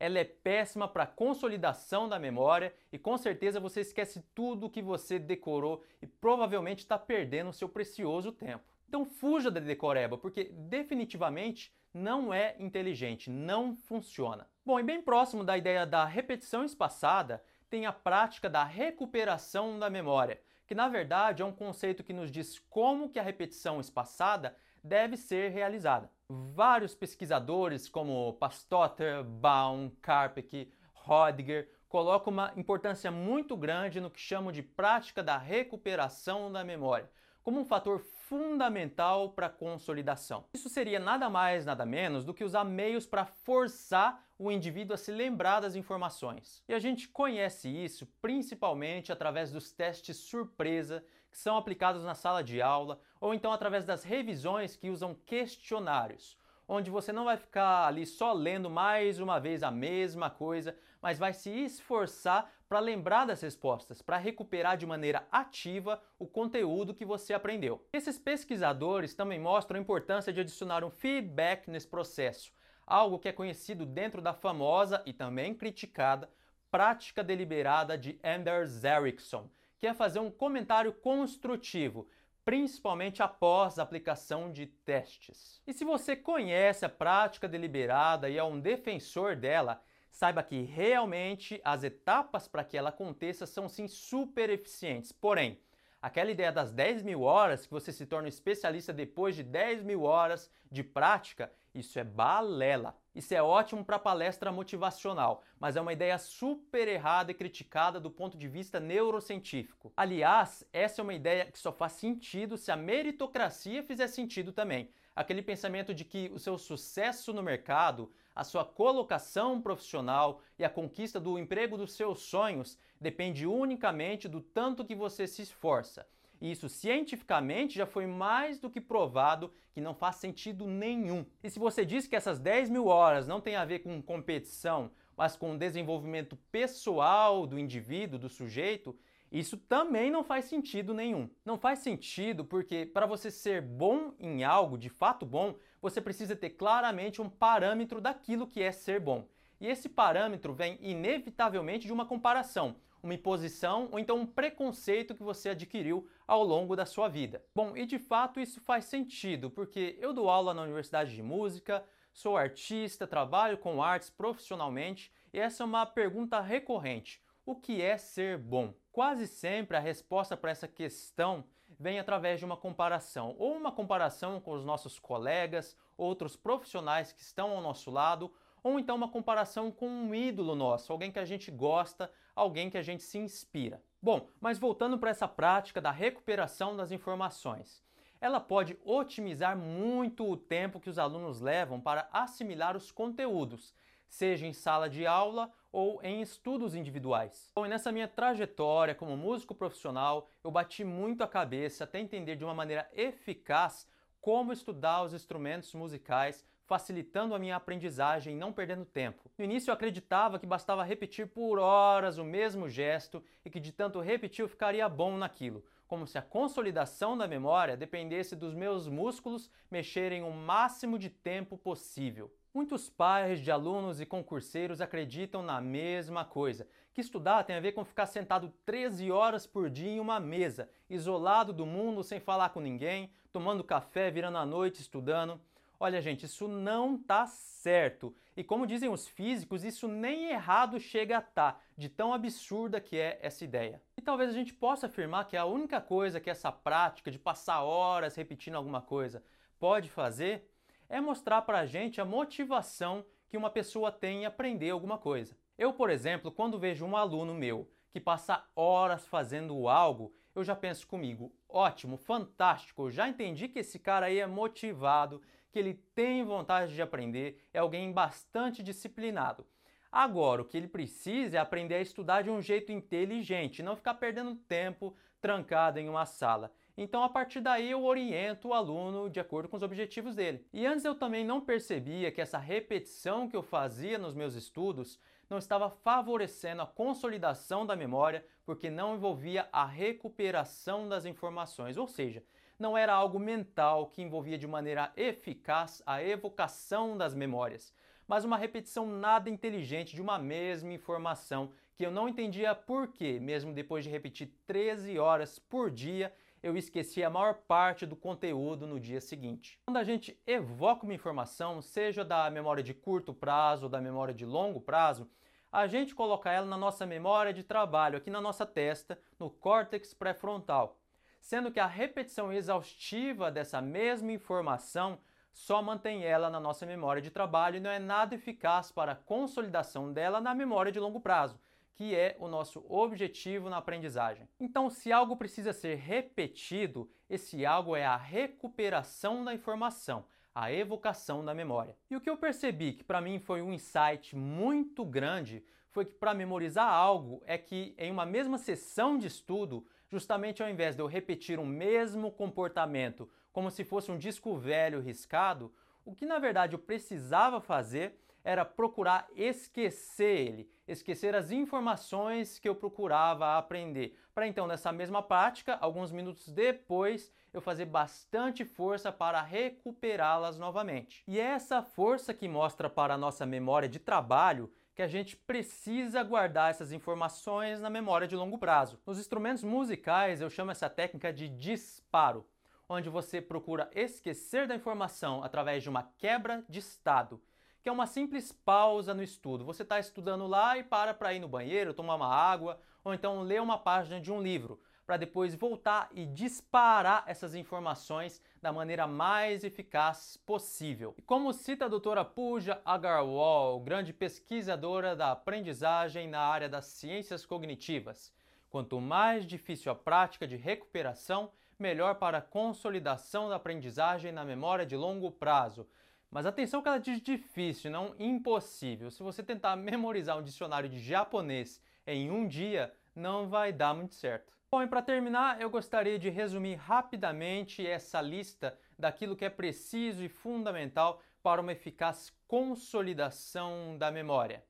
ela 0.00 0.18
é 0.18 0.24
péssima 0.24 0.88
para 0.88 1.06
consolidação 1.06 2.08
da 2.08 2.18
memória 2.18 2.72
e 2.90 2.98
com 2.98 3.18
certeza 3.18 3.60
você 3.60 3.82
esquece 3.82 4.24
tudo 4.34 4.70
que 4.70 4.80
você 4.80 5.18
decorou 5.18 5.82
e 6.00 6.06
provavelmente 6.06 6.78
está 6.78 6.98
perdendo 6.98 7.50
o 7.50 7.52
seu 7.52 7.68
precioso 7.68 8.32
tempo. 8.32 8.75
Então 8.88 9.04
fuja 9.04 9.50
da 9.50 9.60
decoreba, 9.60 10.16
porque 10.16 10.44
definitivamente 10.44 11.72
não 11.92 12.32
é 12.32 12.54
inteligente, 12.58 13.30
não 13.30 13.74
funciona. 13.74 14.48
Bom, 14.64 14.78
e 14.78 14.82
bem 14.82 15.00
próximo 15.00 15.42
da 15.42 15.56
ideia 15.56 15.86
da 15.86 16.04
repetição 16.04 16.64
espaçada, 16.64 17.42
tem 17.68 17.86
a 17.86 17.92
prática 17.92 18.48
da 18.48 18.64
recuperação 18.64 19.78
da 19.78 19.90
memória, 19.90 20.40
que 20.66 20.74
na 20.74 20.88
verdade 20.88 21.42
é 21.42 21.44
um 21.44 21.52
conceito 21.52 22.04
que 22.04 22.12
nos 22.12 22.30
diz 22.30 22.58
como 22.70 23.08
que 23.08 23.18
a 23.18 23.22
repetição 23.22 23.80
espaçada 23.80 24.56
deve 24.82 25.16
ser 25.16 25.50
realizada. 25.50 26.10
Vários 26.28 26.94
pesquisadores 26.94 27.88
como 27.88 28.32
Pastotter, 28.34 29.24
Baum, 29.24 29.90
Karpik, 30.00 30.72
Rodiger 30.92 31.70
colocam 31.88 32.32
uma 32.32 32.52
importância 32.56 33.10
muito 33.10 33.56
grande 33.56 34.00
no 34.00 34.10
que 34.10 34.20
chamam 34.20 34.52
de 34.52 34.62
prática 34.62 35.22
da 35.22 35.38
recuperação 35.38 36.50
da 36.50 36.64
memória, 36.64 37.10
como 37.46 37.60
um 37.60 37.64
fator 37.64 38.00
fundamental 38.00 39.30
para 39.30 39.46
a 39.46 39.50
consolidação. 39.50 40.46
Isso 40.52 40.68
seria 40.68 40.98
nada 40.98 41.30
mais, 41.30 41.64
nada 41.64 41.86
menos 41.86 42.24
do 42.24 42.34
que 42.34 42.42
usar 42.42 42.64
meios 42.64 43.06
para 43.06 43.24
forçar 43.24 44.20
o 44.36 44.50
indivíduo 44.50 44.94
a 44.94 44.96
se 44.96 45.12
lembrar 45.12 45.60
das 45.60 45.76
informações. 45.76 46.64
E 46.68 46.74
a 46.74 46.80
gente 46.80 47.06
conhece 47.06 47.68
isso 47.68 48.04
principalmente 48.20 49.12
através 49.12 49.52
dos 49.52 49.70
testes 49.70 50.16
surpresa 50.16 51.04
que 51.30 51.38
são 51.38 51.56
aplicados 51.56 52.02
na 52.02 52.16
sala 52.16 52.42
de 52.42 52.60
aula 52.60 52.98
ou 53.20 53.32
então 53.32 53.52
através 53.52 53.84
das 53.84 54.02
revisões 54.02 54.74
que 54.74 54.90
usam 54.90 55.14
questionários 55.14 56.36
onde 56.68 56.90
você 56.90 57.12
não 57.12 57.24
vai 57.24 57.36
ficar 57.36 57.86
ali 57.86 58.04
só 58.04 58.32
lendo 58.32 58.68
mais 58.68 59.20
uma 59.20 59.38
vez 59.38 59.62
a 59.62 59.70
mesma 59.70 60.28
coisa, 60.28 60.76
mas 61.00 61.18
vai 61.18 61.32
se 61.32 61.50
esforçar 61.50 62.50
para 62.68 62.80
lembrar 62.80 63.24
das 63.26 63.40
respostas, 63.40 64.02
para 64.02 64.16
recuperar 64.16 64.76
de 64.76 64.86
maneira 64.86 65.26
ativa 65.30 66.02
o 66.18 66.26
conteúdo 66.26 66.94
que 66.94 67.04
você 67.04 67.32
aprendeu. 67.32 67.86
Esses 67.92 68.18
pesquisadores 68.18 69.14
também 69.14 69.38
mostram 69.38 69.78
a 69.78 69.82
importância 69.82 70.32
de 70.32 70.40
adicionar 70.40 70.84
um 70.84 70.90
feedback 70.90 71.70
nesse 71.70 71.86
processo, 71.86 72.52
algo 72.86 73.18
que 73.18 73.28
é 73.28 73.32
conhecido 73.32 73.86
dentro 73.86 74.20
da 74.20 74.32
famosa 74.32 75.02
e 75.06 75.12
também 75.12 75.54
criticada 75.54 76.28
prática 76.70 77.22
deliberada 77.22 77.96
de 77.96 78.18
Anders 78.22 78.82
Ericsson, 78.84 79.48
que 79.78 79.86
é 79.86 79.94
fazer 79.94 80.18
um 80.18 80.30
comentário 80.30 80.92
construtivo, 80.92 82.08
principalmente 82.44 83.22
após 83.22 83.78
a 83.78 83.82
aplicação 83.82 84.52
de 84.52 84.66
testes. 84.66 85.62
E 85.66 85.72
se 85.72 85.84
você 85.84 86.16
conhece 86.16 86.84
a 86.84 86.88
prática 86.88 87.48
deliberada 87.48 88.28
e 88.28 88.36
é 88.36 88.44
um 88.44 88.60
defensor 88.60 89.36
dela, 89.36 89.82
saiba 90.10 90.42
que 90.42 90.62
realmente 90.62 91.60
as 91.64 91.84
etapas 91.84 92.48
para 92.48 92.64
que 92.64 92.76
ela 92.76 92.88
aconteça 92.88 93.46
são 93.46 93.68
sim 93.68 93.86
super 93.86 94.50
eficientes. 94.50 95.12
Porém, 95.12 95.60
aquela 96.00 96.30
ideia 96.30 96.52
das 96.52 96.72
10 96.72 97.02
mil 97.02 97.22
horas, 97.22 97.66
que 97.66 97.72
você 97.72 97.92
se 97.92 98.06
torna 98.06 98.28
especialista 98.28 98.92
depois 98.92 99.36
de 99.36 99.42
10 99.42 99.82
mil 99.82 100.02
horas 100.02 100.50
de 100.70 100.82
prática, 100.82 101.52
isso 101.74 101.98
é 101.98 102.04
balela. 102.04 102.96
Isso 103.14 103.34
é 103.34 103.42
ótimo 103.42 103.84
para 103.84 103.98
palestra 103.98 104.50
motivacional, 104.50 105.42
mas 105.60 105.76
é 105.76 105.80
uma 105.80 105.92
ideia 105.92 106.18
super 106.18 106.88
errada 106.88 107.30
e 107.30 107.34
criticada 107.34 108.00
do 108.00 108.10
ponto 108.10 108.36
de 108.36 108.48
vista 108.48 108.80
neurocientífico. 108.80 109.92
Aliás, 109.96 110.64
essa 110.72 111.00
é 111.00 111.02
uma 111.02 111.14
ideia 111.14 111.46
que 111.46 111.58
só 111.58 111.72
faz 111.72 111.92
sentido 111.92 112.56
se 112.56 112.72
a 112.72 112.76
meritocracia 112.76 113.82
fizer 113.82 114.08
sentido 114.08 114.52
também. 114.52 114.90
Aquele 115.14 115.42
pensamento 115.42 115.94
de 115.94 116.04
que 116.04 116.30
o 116.32 116.38
seu 116.38 116.58
sucesso 116.58 117.32
no 117.32 117.42
mercado, 117.42 118.12
a 118.36 118.44
sua 118.44 118.66
colocação 118.66 119.62
profissional 119.62 120.42
e 120.58 120.64
a 120.64 120.68
conquista 120.68 121.18
do 121.18 121.38
emprego 121.38 121.78
dos 121.78 121.94
seus 121.94 122.20
sonhos 122.20 122.78
depende 123.00 123.46
unicamente 123.46 124.28
do 124.28 124.42
tanto 124.42 124.84
que 124.84 124.94
você 124.94 125.26
se 125.26 125.40
esforça. 125.40 126.06
E 126.38 126.50
isso 126.52 126.68
cientificamente 126.68 127.74
já 127.78 127.86
foi 127.86 128.06
mais 128.06 128.60
do 128.60 128.68
que 128.68 128.78
provado 128.78 129.50
que 129.72 129.80
não 129.80 129.94
faz 129.94 130.16
sentido 130.16 130.66
nenhum. 130.66 131.24
E 131.42 131.48
se 131.48 131.58
você 131.58 131.82
diz 131.82 132.06
que 132.06 132.14
essas 132.14 132.38
10 132.38 132.68
mil 132.68 132.88
horas 132.88 133.26
não 133.26 133.40
tem 133.40 133.56
a 133.56 133.64
ver 133.64 133.78
com 133.78 134.02
competição, 134.02 134.90
mas 135.16 135.34
com 135.34 135.56
desenvolvimento 135.56 136.36
pessoal 136.52 137.46
do 137.46 137.58
indivíduo, 137.58 138.18
do 138.18 138.28
sujeito, 138.28 138.94
isso 139.32 139.56
também 139.56 140.10
não 140.10 140.22
faz 140.22 140.44
sentido 140.44 140.92
nenhum. 140.92 141.28
Não 141.42 141.58
faz 141.58 141.78
sentido 141.78 142.44
porque 142.44 142.84
para 142.84 143.06
você 143.06 143.30
ser 143.30 143.62
bom 143.62 144.12
em 144.20 144.44
algo, 144.44 144.76
de 144.76 144.90
fato 144.90 145.24
bom, 145.24 145.54
você 145.88 146.00
precisa 146.00 146.34
ter 146.34 146.50
claramente 146.50 147.22
um 147.22 147.30
parâmetro 147.30 148.00
daquilo 148.00 148.46
que 148.46 148.60
é 148.60 148.72
ser 148.72 148.98
bom. 148.98 149.28
E 149.60 149.68
esse 149.68 149.88
parâmetro 149.88 150.52
vem 150.52 150.78
inevitavelmente 150.82 151.86
de 151.86 151.92
uma 151.92 152.04
comparação 152.04 152.74
uma 153.06 153.14
imposição 153.14 153.88
ou 153.92 154.00
então 154.00 154.16
um 154.16 154.26
preconceito 154.26 155.14
que 155.14 155.22
você 155.22 155.50
adquiriu 155.50 156.08
ao 156.26 156.42
longo 156.42 156.74
da 156.74 156.84
sua 156.84 157.08
vida. 157.08 157.42
Bom, 157.54 157.76
e 157.76 157.86
de 157.86 158.00
fato 158.00 158.40
isso 158.40 158.60
faz 158.60 158.86
sentido, 158.86 159.48
porque 159.48 159.96
eu 160.00 160.12
dou 160.12 160.28
aula 160.28 160.52
na 160.52 160.62
Universidade 160.62 161.14
de 161.14 161.22
Música, 161.22 161.84
sou 162.12 162.36
artista, 162.36 163.06
trabalho 163.06 163.58
com 163.58 163.80
artes 163.80 164.10
profissionalmente 164.10 165.12
e 165.32 165.38
essa 165.38 165.62
é 165.62 165.66
uma 165.66 165.86
pergunta 165.86 166.40
recorrente. 166.40 167.22
O 167.44 167.54
que 167.54 167.80
é 167.80 167.96
ser 167.96 168.38
bom? 168.38 168.74
Quase 168.90 169.28
sempre 169.28 169.76
a 169.76 169.80
resposta 169.80 170.36
para 170.36 170.50
essa 170.50 170.66
questão 170.66 171.44
vem 171.78 171.98
através 171.98 172.38
de 172.38 172.44
uma 172.44 172.56
comparação, 172.56 173.34
ou 173.38 173.54
uma 173.54 173.72
comparação 173.72 174.40
com 174.40 174.52
os 174.52 174.64
nossos 174.64 174.98
colegas, 174.98 175.76
outros 175.96 176.36
profissionais 176.36 177.12
que 177.12 177.22
estão 177.22 177.50
ao 177.50 177.62
nosso 177.62 177.90
lado, 177.90 178.32
ou 178.62 178.78
então 178.78 178.96
uma 178.96 179.08
comparação 179.08 179.70
com 179.70 179.88
um 179.88 180.14
ídolo 180.14 180.54
nosso, 180.54 180.92
alguém 180.92 181.12
que 181.12 181.18
a 181.18 181.24
gente 181.24 181.50
gosta, 181.50 182.10
alguém 182.34 182.68
que 182.68 182.78
a 182.78 182.82
gente 182.82 183.02
se 183.02 183.18
inspira. 183.18 183.80
Bom, 184.02 184.28
mas 184.40 184.58
voltando 184.58 184.98
para 184.98 185.10
essa 185.10 185.28
prática 185.28 185.80
da 185.80 185.90
recuperação 185.90 186.76
das 186.76 186.90
informações. 186.90 187.84
Ela 188.20 188.40
pode 188.40 188.78
otimizar 188.84 189.56
muito 189.56 190.28
o 190.28 190.36
tempo 190.36 190.80
que 190.80 190.90
os 190.90 190.98
alunos 190.98 191.40
levam 191.40 191.80
para 191.80 192.08
assimilar 192.12 192.76
os 192.76 192.90
conteúdos, 192.90 193.74
seja 194.08 194.46
em 194.46 194.52
sala 194.52 194.88
de 194.88 195.06
aula 195.06 195.50
ou 195.72 196.00
em 196.02 196.22
estudos 196.22 196.74
individuais. 196.74 197.52
Bom, 197.54 197.66
e 197.66 197.68
nessa 197.68 197.92
minha 197.92 198.08
trajetória 198.08 198.94
como 198.94 199.16
músico 199.16 199.54
profissional, 199.54 200.28
eu 200.42 200.50
bati 200.50 200.84
muito 200.84 201.22
a 201.22 201.28
cabeça 201.28 201.84
até 201.84 202.00
entender 202.00 202.36
de 202.36 202.44
uma 202.44 202.54
maneira 202.54 202.88
eficaz 202.94 203.86
como 204.20 204.52
estudar 204.52 205.02
os 205.02 205.14
instrumentos 205.14 205.72
musicais 205.74 206.44
facilitando 206.66 207.34
a 207.34 207.38
minha 207.38 207.56
aprendizagem 207.56 208.34
e 208.34 208.38
não 208.38 208.52
perdendo 208.52 208.84
tempo. 208.84 209.30
No 209.38 209.44
início 209.44 209.70
eu 209.70 209.74
acreditava 209.74 210.38
que 210.38 210.46
bastava 210.46 210.82
repetir 210.82 211.28
por 211.28 211.58
horas 211.58 212.18
o 212.18 212.24
mesmo 212.24 212.68
gesto 212.68 213.22
e 213.44 213.50
que 213.50 213.60
de 213.60 213.72
tanto 213.72 214.00
repetir 214.00 214.42
eu 214.42 214.48
ficaria 214.48 214.88
bom 214.88 215.16
naquilo, 215.16 215.64
como 215.86 216.06
se 216.06 216.18
a 216.18 216.22
consolidação 216.22 217.16
da 217.16 217.28
memória 217.28 217.76
dependesse 217.76 218.34
dos 218.34 218.52
meus 218.52 218.88
músculos 218.88 219.48
mexerem 219.70 220.24
o 220.24 220.32
máximo 220.32 220.98
de 220.98 221.08
tempo 221.08 221.56
possível. 221.56 222.32
Muitos 222.56 222.88
pais 222.88 223.42
de 223.42 223.50
alunos 223.50 224.00
e 224.00 224.06
concurseiros 224.06 224.80
acreditam 224.80 225.42
na 225.42 225.60
mesma 225.60 226.24
coisa, 226.24 226.66
que 226.94 227.02
estudar 227.02 227.44
tem 227.44 227.54
a 227.54 227.60
ver 227.60 227.72
com 227.72 227.84
ficar 227.84 228.06
sentado 228.06 228.50
13 228.64 229.10
horas 229.10 229.46
por 229.46 229.68
dia 229.68 229.90
em 229.90 230.00
uma 230.00 230.18
mesa, 230.18 230.66
isolado 230.88 231.52
do 231.52 231.66
mundo, 231.66 232.02
sem 232.02 232.18
falar 232.18 232.48
com 232.48 232.60
ninguém, 232.60 233.10
tomando 233.30 233.62
café, 233.62 234.10
virando 234.10 234.38
a 234.38 234.46
noite 234.46 234.80
estudando. 234.80 235.38
Olha, 235.78 236.00
gente, 236.00 236.24
isso 236.24 236.48
não 236.48 236.96
tá 236.96 237.26
certo. 237.26 238.16
E 238.34 238.42
como 238.42 238.66
dizem 238.66 238.88
os 238.88 239.06
físicos, 239.06 239.62
isso 239.62 239.86
nem 239.86 240.30
errado 240.30 240.80
chega 240.80 241.18
a 241.18 241.20
tá, 241.20 241.60
de 241.76 241.90
tão 241.90 242.14
absurda 242.14 242.80
que 242.80 242.96
é 242.96 243.18
essa 243.20 243.44
ideia. 243.44 243.82
E 243.98 244.00
talvez 244.00 244.30
a 244.30 244.32
gente 244.32 244.54
possa 244.54 244.86
afirmar 244.86 245.28
que 245.28 245.36
a 245.36 245.44
única 245.44 245.78
coisa 245.78 246.20
que 246.20 246.30
essa 246.30 246.50
prática 246.50 247.10
de 247.10 247.18
passar 247.18 247.62
horas 247.62 248.16
repetindo 248.16 248.54
alguma 248.54 248.80
coisa 248.80 249.22
pode 249.58 249.90
fazer 249.90 250.48
é 250.88 251.00
mostrar 251.00 251.42
para 251.42 251.60
a 251.60 251.66
gente 251.66 252.00
a 252.00 252.04
motivação 252.04 253.04
que 253.28 253.36
uma 253.36 253.50
pessoa 253.50 253.90
tem 253.90 254.22
em 254.22 254.26
aprender 254.26 254.70
alguma 254.70 254.98
coisa. 254.98 255.36
Eu, 255.58 255.72
por 255.72 255.90
exemplo, 255.90 256.30
quando 256.30 256.58
vejo 256.58 256.84
um 256.84 256.96
aluno 256.96 257.34
meu 257.34 257.68
que 257.90 258.00
passa 258.00 258.44
horas 258.54 259.06
fazendo 259.06 259.68
algo, 259.68 260.12
eu 260.34 260.44
já 260.44 260.54
penso 260.54 260.86
comigo, 260.86 261.32
ótimo, 261.48 261.96
fantástico, 261.96 262.90
já 262.90 263.08
entendi 263.08 263.48
que 263.48 263.60
esse 263.60 263.78
cara 263.78 264.06
aí 264.06 264.18
é 264.18 264.26
motivado, 264.26 265.22
que 265.50 265.58
ele 265.58 265.74
tem 265.94 266.22
vontade 266.22 266.74
de 266.74 266.82
aprender, 266.82 267.42
é 267.54 267.58
alguém 267.58 267.90
bastante 267.90 268.62
disciplinado. 268.62 269.46
Agora, 269.90 270.42
o 270.42 270.44
que 270.44 270.58
ele 270.58 270.68
precisa 270.68 271.38
é 271.38 271.40
aprender 271.40 271.76
a 271.76 271.80
estudar 271.80 272.22
de 272.22 272.28
um 272.28 272.42
jeito 272.42 272.70
inteligente, 272.70 273.62
não 273.62 273.74
ficar 273.74 273.94
perdendo 273.94 274.34
tempo 274.34 274.94
trancado 275.22 275.78
em 275.78 275.88
uma 275.88 276.04
sala. 276.04 276.52
Então, 276.78 277.02
a 277.02 277.08
partir 277.08 277.40
daí, 277.40 277.70
eu 277.70 277.84
oriento 277.84 278.48
o 278.48 278.52
aluno 278.52 279.08
de 279.08 279.18
acordo 279.18 279.48
com 279.48 279.56
os 279.56 279.62
objetivos 279.62 280.14
dele. 280.14 280.46
E 280.52 280.66
antes 280.66 280.84
eu 280.84 280.94
também 280.94 281.24
não 281.24 281.40
percebia 281.40 282.12
que 282.12 282.20
essa 282.20 282.36
repetição 282.36 283.26
que 283.28 283.34
eu 283.34 283.42
fazia 283.42 283.96
nos 283.96 284.14
meus 284.14 284.34
estudos 284.34 285.00
não 285.28 285.38
estava 285.38 285.70
favorecendo 285.70 286.60
a 286.60 286.66
consolidação 286.66 287.64
da 287.64 287.74
memória, 287.74 288.24
porque 288.44 288.68
não 288.68 288.94
envolvia 288.94 289.48
a 289.50 289.64
recuperação 289.64 290.86
das 290.86 291.06
informações, 291.06 291.78
ou 291.78 291.88
seja, 291.88 292.22
não 292.58 292.76
era 292.76 292.92
algo 292.92 293.18
mental 293.18 293.88
que 293.88 294.02
envolvia 294.02 294.38
de 294.38 294.46
maneira 294.46 294.92
eficaz 294.96 295.82
a 295.84 296.02
evocação 296.02 296.96
das 296.96 297.14
memórias, 297.14 297.72
mas 298.06 298.24
uma 298.24 298.36
repetição 298.36 298.86
nada 298.86 299.28
inteligente 299.28 299.94
de 299.94 300.02
uma 300.02 300.18
mesma 300.18 300.72
informação 300.72 301.50
que 301.74 301.84
eu 301.84 301.90
não 301.90 302.08
entendia 302.08 302.54
por 302.54 302.88
que, 302.88 303.18
mesmo 303.18 303.52
depois 303.52 303.84
de 303.84 303.90
repetir 303.90 304.32
13 304.46 304.98
horas 304.98 305.38
por 305.38 305.70
dia, 305.70 306.12
eu 306.46 306.56
esqueci 306.56 307.02
a 307.02 307.10
maior 307.10 307.34
parte 307.34 307.84
do 307.84 307.96
conteúdo 307.96 308.66
no 308.66 308.80
dia 308.80 309.00
seguinte. 309.00 309.58
Quando 309.66 309.76
a 309.76 309.84
gente 309.84 310.18
evoca 310.26 310.84
uma 310.84 310.94
informação, 310.94 311.60
seja 311.60 312.04
da 312.04 312.30
memória 312.30 312.62
de 312.62 312.72
curto 312.72 313.12
prazo 313.12 313.64
ou 313.64 313.68
da 313.68 313.80
memória 313.80 314.14
de 314.14 314.24
longo 314.24 314.60
prazo, 314.60 315.10
a 315.50 315.66
gente 315.66 315.94
coloca 315.94 316.30
ela 316.30 316.46
na 316.46 316.56
nossa 316.56 316.86
memória 316.86 317.32
de 317.32 317.42
trabalho, 317.42 317.98
aqui 317.98 318.10
na 318.10 318.20
nossa 318.20 318.46
testa, 318.46 318.98
no 319.18 319.28
córtex 319.30 319.92
pré-frontal 319.92 320.80
sendo 321.26 321.50
que 321.50 321.58
a 321.58 321.66
repetição 321.66 322.32
exaustiva 322.32 323.32
dessa 323.32 323.60
mesma 323.60 324.12
informação 324.12 324.96
só 325.32 325.60
mantém 325.60 326.04
ela 326.04 326.30
na 326.30 326.38
nossa 326.38 326.64
memória 326.64 327.02
de 327.02 327.10
trabalho 327.10 327.56
e 327.56 327.60
não 327.60 327.68
é 327.68 327.80
nada 327.80 328.14
eficaz 328.14 328.70
para 328.70 328.92
a 328.92 328.96
consolidação 328.96 329.92
dela 329.92 330.20
na 330.20 330.32
memória 330.36 330.70
de 330.70 330.78
longo 330.78 331.00
prazo, 331.00 331.36
que 331.76 331.94
é 331.94 332.16
o 332.18 332.26
nosso 332.26 332.64
objetivo 332.68 333.50
na 333.50 333.58
aprendizagem. 333.58 334.26
Então, 334.40 334.70
se 334.70 334.90
algo 334.90 335.14
precisa 335.14 335.52
ser 335.52 335.76
repetido, 335.76 336.90
esse 337.08 337.44
algo 337.44 337.76
é 337.76 337.84
a 337.84 337.96
recuperação 337.96 339.22
da 339.22 339.34
informação, 339.34 340.06
a 340.34 340.50
evocação 340.50 341.22
da 341.22 341.34
memória. 341.34 341.76
E 341.90 341.94
o 341.94 342.00
que 342.00 342.08
eu 342.08 342.16
percebi 342.16 342.72
que 342.72 342.82
para 342.82 343.00
mim 343.00 343.18
foi 343.18 343.42
um 343.42 343.52
insight 343.52 344.16
muito 344.16 344.86
grande 344.86 345.44
foi 345.70 345.84
que 345.84 345.92
para 345.92 346.14
memorizar 346.14 346.66
algo 346.66 347.22
é 347.26 347.36
que 347.36 347.74
em 347.76 347.90
uma 347.90 348.06
mesma 348.06 348.38
sessão 348.38 348.96
de 348.96 349.06
estudo 349.06 349.66
justamente 349.86 350.42
ao 350.42 350.48
invés 350.48 350.74
de 350.74 350.80
eu 350.80 350.86
repetir 350.86 351.38
o 351.38 351.44
mesmo 351.44 352.10
comportamento 352.10 353.08
como 353.30 353.50
se 353.50 353.64
fosse 353.64 353.92
um 353.92 353.98
disco 353.98 354.34
velho 354.34 354.80
riscado, 354.80 355.52
o 355.84 355.94
que 355.94 356.06
na 356.06 356.18
verdade 356.18 356.54
eu 356.54 356.58
precisava 356.58 357.38
fazer 357.38 358.00
era 358.26 358.44
procurar 358.44 359.06
esquecer 359.14 360.18
ele, 360.18 360.50
esquecer 360.66 361.14
as 361.14 361.30
informações 361.30 362.40
que 362.40 362.48
eu 362.48 362.56
procurava 362.56 363.38
aprender, 363.38 363.96
para 364.12 364.26
então 364.26 364.48
nessa 364.48 364.72
mesma 364.72 365.00
prática, 365.00 365.56
alguns 365.60 365.92
minutos 365.92 366.28
depois, 366.28 367.12
eu 367.32 367.40
fazer 367.40 367.66
bastante 367.66 368.44
força 368.44 368.90
para 368.90 369.22
recuperá-las 369.22 370.38
novamente. 370.38 371.04
E 371.06 371.20
é 371.20 371.22
essa 371.22 371.62
força 371.62 372.12
que 372.12 372.26
mostra 372.26 372.68
para 372.68 372.94
a 372.94 372.98
nossa 372.98 373.24
memória 373.24 373.68
de 373.68 373.78
trabalho 373.78 374.50
que 374.74 374.82
a 374.82 374.88
gente 374.88 375.16
precisa 375.16 376.02
guardar 376.02 376.50
essas 376.50 376.72
informações 376.72 377.60
na 377.60 377.70
memória 377.70 378.08
de 378.08 378.16
longo 378.16 378.38
prazo. 378.38 378.80
Nos 378.84 378.98
instrumentos 378.98 379.44
musicais, 379.44 380.20
eu 380.20 380.28
chamo 380.28 380.50
essa 380.50 380.68
técnica 380.68 381.12
de 381.12 381.28
disparo, 381.28 382.26
onde 382.68 382.90
você 382.90 383.20
procura 383.20 383.70
esquecer 383.72 384.48
da 384.48 384.56
informação 384.56 385.22
através 385.22 385.62
de 385.62 385.68
uma 385.68 385.84
quebra 385.96 386.44
de 386.48 386.58
estado, 386.58 387.22
que 387.66 387.68
é 387.68 387.72
uma 387.72 387.88
simples 387.88 388.30
pausa 388.30 388.94
no 388.94 389.02
estudo. 389.02 389.44
Você 389.44 389.64
está 389.64 389.80
estudando 389.80 390.24
lá 390.24 390.56
e 390.56 390.62
para 390.62 390.94
para 390.94 391.12
ir 391.12 391.18
no 391.18 391.26
banheiro, 391.26 391.74
tomar 391.74 391.96
uma 391.96 392.06
água, 392.06 392.60
ou 392.84 392.94
então 392.94 393.22
ler 393.22 393.42
uma 393.42 393.58
página 393.58 394.00
de 394.00 394.12
um 394.12 394.22
livro 394.22 394.60
para 394.86 394.96
depois 394.96 395.34
voltar 395.34 395.88
e 395.92 396.06
disparar 396.06 397.02
essas 397.08 397.34
informações 397.34 398.22
da 398.40 398.52
maneira 398.52 398.86
mais 398.86 399.42
eficaz 399.42 400.16
possível. 400.24 400.94
E 400.96 401.02
como 401.02 401.32
cita 401.32 401.64
a 401.64 401.68
doutora 401.68 402.04
Pooja 402.04 402.62
Agarwal, 402.64 403.58
grande 403.58 403.92
pesquisadora 403.92 404.94
da 404.94 405.10
aprendizagem 405.10 406.06
na 406.06 406.20
área 406.20 406.48
das 406.48 406.66
ciências 406.66 407.26
cognitivas, 407.26 408.12
quanto 408.48 408.80
mais 408.80 409.26
difícil 409.26 409.72
a 409.72 409.74
prática 409.74 410.24
de 410.24 410.36
recuperação, 410.36 411.32
melhor 411.58 411.96
para 411.96 412.18
a 412.18 412.22
consolidação 412.22 413.28
da 413.28 413.34
aprendizagem 413.34 414.12
na 414.12 414.24
memória 414.24 414.64
de 414.64 414.76
longo 414.76 415.10
prazo. 415.10 415.66
Mas 416.10 416.26
atenção 416.26 416.62
que 416.62 416.68
ela 416.68 416.78
diz 416.78 417.00
difícil, 417.00 417.70
não 417.70 417.94
impossível. 417.98 418.90
Se 418.90 419.02
você 419.02 419.22
tentar 419.22 419.56
memorizar 419.56 420.18
um 420.18 420.22
dicionário 420.22 420.68
de 420.68 420.78
japonês 420.78 421.60
em 421.86 422.10
um 422.10 422.26
dia, 422.26 422.72
não 422.94 423.28
vai 423.28 423.52
dar 423.52 423.74
muito 423.74 423.94
certo. 423.94 424.32
Bom, 424.50 424.62
e 424.62 424.66
para 424.66 424.80
terminar, 424.80 425.40
eu 425.40 425.50
gostaria 425.50 425.98
de 425.98 426.08
resumir 426.08 426.54
rapidamente 426.54 427.66
essa 427.66 428.00
lista 428.00 428.56
daquilo 428.78 429.16
que 429.16 429.24
é 429.24 429.30
preciso 429.30 430.04
e 430.04 430.08
fundamental 430.08 431.02
para 431.22 431.40
uma 431.40 431.52
eficaz 431.52 432.12
consolidação 432.28 433.76
da 433.76 433.90
memória. 433.90 434.44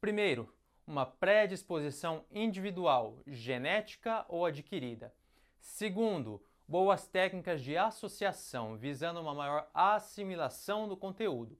Primeiro, 0.00 0.54
uma 0.86 1.04
predisposição 1.04 2.24
individual, 2.30 3.18
genética 3.26 4.24
ou 4.28 4.46
adquirida. 4.46 5.12
Segundo, 5.58 6.40
boas 6.68 7.06
técnicas 7.06 7.62
de 7.62 7.76
associação, 7.76 8.76
visando 8.76 9.20
uma 9.20 9.34
maior 9.34 9.68
assimilação 9.72 10.88
do 10.88 10.96
conteúdo. 10.96 11.56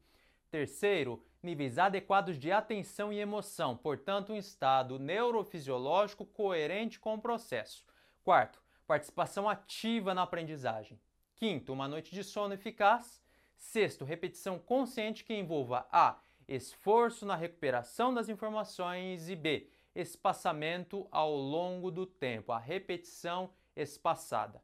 Terceiro, 0.50 1.22
níveis 1.42 1.78
adequados 1.78 2.38
de 2.38 2.50
atenção 2.50 3.12
e 3.12 3.20
emoção, 3.20 3.76
portanto, 3.76 4.32
um 4.32 4.36
estado 4.36 4.98
neurofisiológico 4.98 6.24
coerente 6.24 6.98
com 6.98 7.14
o 7.14 7.20
processo. 7.20 7.84
Quarto, 8.24 8.60
participação 8.86 9.48
ativa 9.48 10.12
na 10.14 10.22
aprendizagem. 10.22 10.98
Quinto, 11.36 11.72
uma 11.72 11.86
noite 11.86 12.12
de 12.12 12.24
sono 12.24 12.54
eficaz. 12.54 13.22
Sexto, 13.56 14.04
repetição 14.04 14.58
consciente 14.58 15.24
que 15.24 15.34
envolva 15.34 15.86
A. 15.92 16.18
Esforço 16.48 17.26
na 17.26 17.36
recuperação 17.36 18.12
das 18.12 18.28
informações 18.28 19.28
e 19.28 19.36
B. 19.36 19.68
Espaçamento 19.94 21.06
ao 21.10 21.34
longo 21.34 21.90
do 21.90 22.06
tempo, 22.06 22.52
a 22.52 22.58
repetição 22.58 23.50
espaçada. 23.74 24.62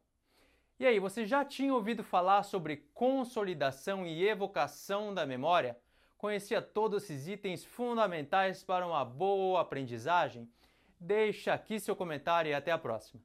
E 0.82 0.84
aí, 0.84 0.98
você 0.98 1.24
já 1.24 1.44
tinha 1.44 1.72
ouvido 1.72 2.02
falar 2.02 2.42
sobre 2.42 2.88
consolidação 2.92 4.04
e 4.04 4.26
evocação 4.26 5.14
da 5.14 5.24
memória? 5.24 5.78
Conhecia 6.18 6.60
todos 6.60 7.04
esses 7.04 7.28
itens 7.28 7.64
fundamentais 7.64 8.64
para 8.64 8.84
uma 8.84 9.04
boa 9.04 9.60
aprendizagem? 9.60 10.50
Deixa 10.98 11.54
aqui 11.54 11.78
seu 11.78 11.94
comentário 11.94 12.50
e 12.50 12.52
até 12.52 12.72
a 12.72 12.78
próxima. 12.78 13.22